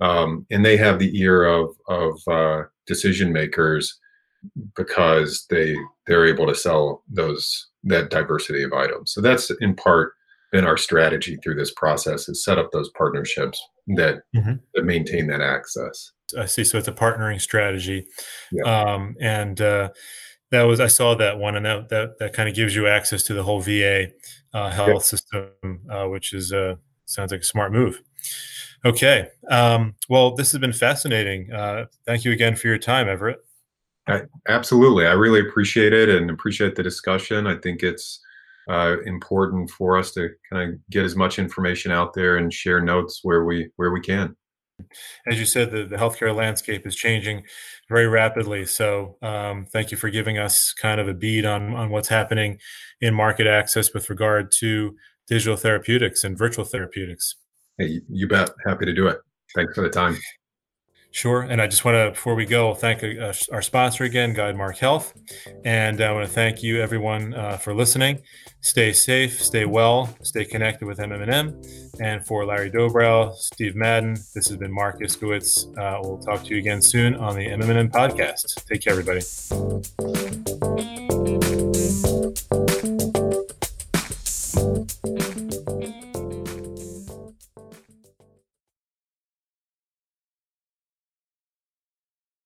Um, 0.00 0.46
and 0.50 0.64
they 0.64 0.76
have 0.76 0.98
the 0.98 1.18
ear 1.18 1.44
of 1.44 1.70
of 1.88 2.20
uh, 2.28 2.62
decision 2.86 3.32
makers 3.32 3.98
because 4.76 5.46
they 5.50 5.76
they're 6.06 6.26
able 6.26 6.46
to 6.46 6.54
sell 6.54 7.02
those 7.08 7.68
that 7.84 8.10
diversity 8.10 8.62
of 8.62 8.72
items. 8.72 9.12
So 9.12 9.20
that's 9.20 9.50
in 9.60 9.74
part 9.74 10.14
been 10.52 10.64
our 10.64 10.76
strategy 10.76 11.38
through 11.42 11.54
this 11.54 11.72
process 11.72 12.28
is 12.28 12.44
set 12.44 12.58
up 12.58 12.72
those 12.72 12.90
partnerships 12.90 13.60
that, 13.96 14.22
mm-hmm. 14.34 14.54
that 14.74 14.84
maintain 14.84 15.26
that 15.28 15.40
access. 15.40 16.12
I 16.36 16.46
see. 16.46 16.64
So 16.64 16.78
it's 16.78 16.88
a 16.88 16.92
partnering 16.92 17.40
strategy, 17.40 18.06
yeah. 18.52 18.62
um, 18.64 19.16
and 19.20 19.60
uh, 19.60 19.90
that 20.50 20.62
was 20.62 20.80
I 20.80 20.86
saw 20.88 21.14
that 21.14 21.38
one, 21.38 21.56
and 21.56 21.64
that 21.64 21.88
that 21.90 22.18
that 22.18 22.32
kind 22.32 22.48
of 22.48 22.54
gives 22.54 22.74
you 22.74 22.86
access 22.88 23.22
to 23.24 23.34
the 23.34 23.42
whole 23.42 23.60
VA 23.60 24.08
uh, 24.52 24.70
health 24.70 25.04
system, 25.04 25.50
uh, 25.90 26.06
which 26.06 26.32
is 26.32 26.52
uh, 26.52 26.76
sounds 27.06 27.32
like 27.32 27.40
a 27.40 27.44
smart 27.44 27.72
move. 27.72 28.00
Okay, 28.84 29.28
um, 29.48 29.94
well, 30.08 30.34
this 30.34 30.52
has 30.52 30.60
been 30.60 30.72
fascinating. 30.72 31.52
Uh, 31.52 31.86
thank 32.06 32.24
you 32.24 32.32
again 32.32 32.56
for 32.56 32.68
your 32.68 32.78
time, 32.78 33.08
Everett. 33.08 33.38
I, 34.08 34.22
absolutely, 34.48 35.06
I 35.06 35.12
really 35.12 35.40
appreciate 35.40 35.92
it 35.92 36.08
and 36.08 36.30
appreciate 36.30 36.74
the 36.74 36.82
discussion. 36.82 37.46
I 37.46 37.56
think 37.56 37.82
it's 37.82 38.20
uh, 38.68 38.96
important 39.04 39.70
for 39.70 39.98
us 39.98 40.12
to 40.12 40.30
kind 40.50 40.72
of 40.72 40.90
get 40.90 41.04
as 41.04 41.14
much 41.14 41.38
information 41.38 41.92
out 41.92 42.14
there 42.14 42.36
and 42.36 42.52
share 42.52 42.80
notes 42.80 43.20
where 43.22 43.44
we 43.44 43.70
where 43.76 43.92
we 43.92 44.00
can. 44.00 44.36
As 45.26 45.38
you 45.38 45.46
said, 45.46 45.70
the, 45.70 45.84
the 45.84 45.96
healthcare 45.96 46.34
landscape 46.34 46.86
is 46.86 46.94
changing 46.94 47.44
very 47.88 48.06
rapidly. 48.06 48.66
So, 48.66 49.16
um, 49.22 49.66
thank 49.72 49.90
you 49.90 49.96
for 49.96 50.10
giving 50.10 50.38
us 50.38 50.72
kind 50.72 51.00
of 51.00 51.08
a 51.08 51.14
bead 51.14 51.44
on 51.44 51.74
on 51.74 51.90
what's 51.90 52.08
happening 52.08 52.58
in 53.00 53.14
market 53.14 53.46
access 53.46 53.92
with 53.94 54.10
regard 54.10 54.52
to 54.58 54.96
digital 55.28 55.56
therapeutics 55.56 56.24
and 56.24 56.36
virtual 56.36 56.64
therapeutics. 56.64 57.36
Hey, 57.78 58.00
you 58.08 58.28
bet. 58.28 58.50
Happy 58.66 58.84
to 58.84 58.92
do 58.92 59.06
it. 59.06 59.18
Thanks 59.54 59.74
for 59.74 59.82
the 59.82 59.90
time. 59.90 60.16
Sure. 61.12 61.42
And 61.42 61.60
I 61.60 61.66
just 61.66 61.84
want 61.84 61.96
to, 61.96 62.10
before 62.10 62.34
we 62.36 62.46
go, 62.46 62.72
thank 62.74 63.02
uh, 63.02 63.32
our 63.52 63.62
sponsor 63.62 64.04
again, 64.04 64.34
Guidemark 64.34 64.78
Health. 64.78 65.12
And 65.64 66.00
I 66.00 66.12
want 66.12 66.26
to 66.26 66.32
thank 66.32 66.62
you, 66.62 66.80
everyone, 66.80 67.34
uh, 67.34 67.56
for 67.56 67.74
listening. 67.74 68.20
Stay 68.60 68.92
safe, 68.92 69.42
stay 69.42 69.64
well, 69.64 70.14
stay 70.22 70.44
connected 70.44 70.86
with 70.86 70.98
MMM. 70.98 72.00
And 72.00 72.24
for 72.24 72.46
Larry 72.46 72.70
Dobrow, 72.70 73.34
Steve 73.34 73.74
Madden, 73.74 74.14
this 74.34 74.48
has 74.48 74.56
been 74.56 74.72
Marc 74.72 75.00
Iskowitz. 75.00 75.66
Uh, 75.76 76.00
we'll 76.02 76.18
talk 76.18 76.44
to 76.44 76.50
you 76.50 76.58
again 76.58 76.80
soon 76.80 77.16
on 77.16 77.34
the 77.34 77.46
MMM 77.46 77.90
podcast. 77.90 78.64
Take 78.66 78.82
care, 78.82 78.92
everybody. 78.92 79.20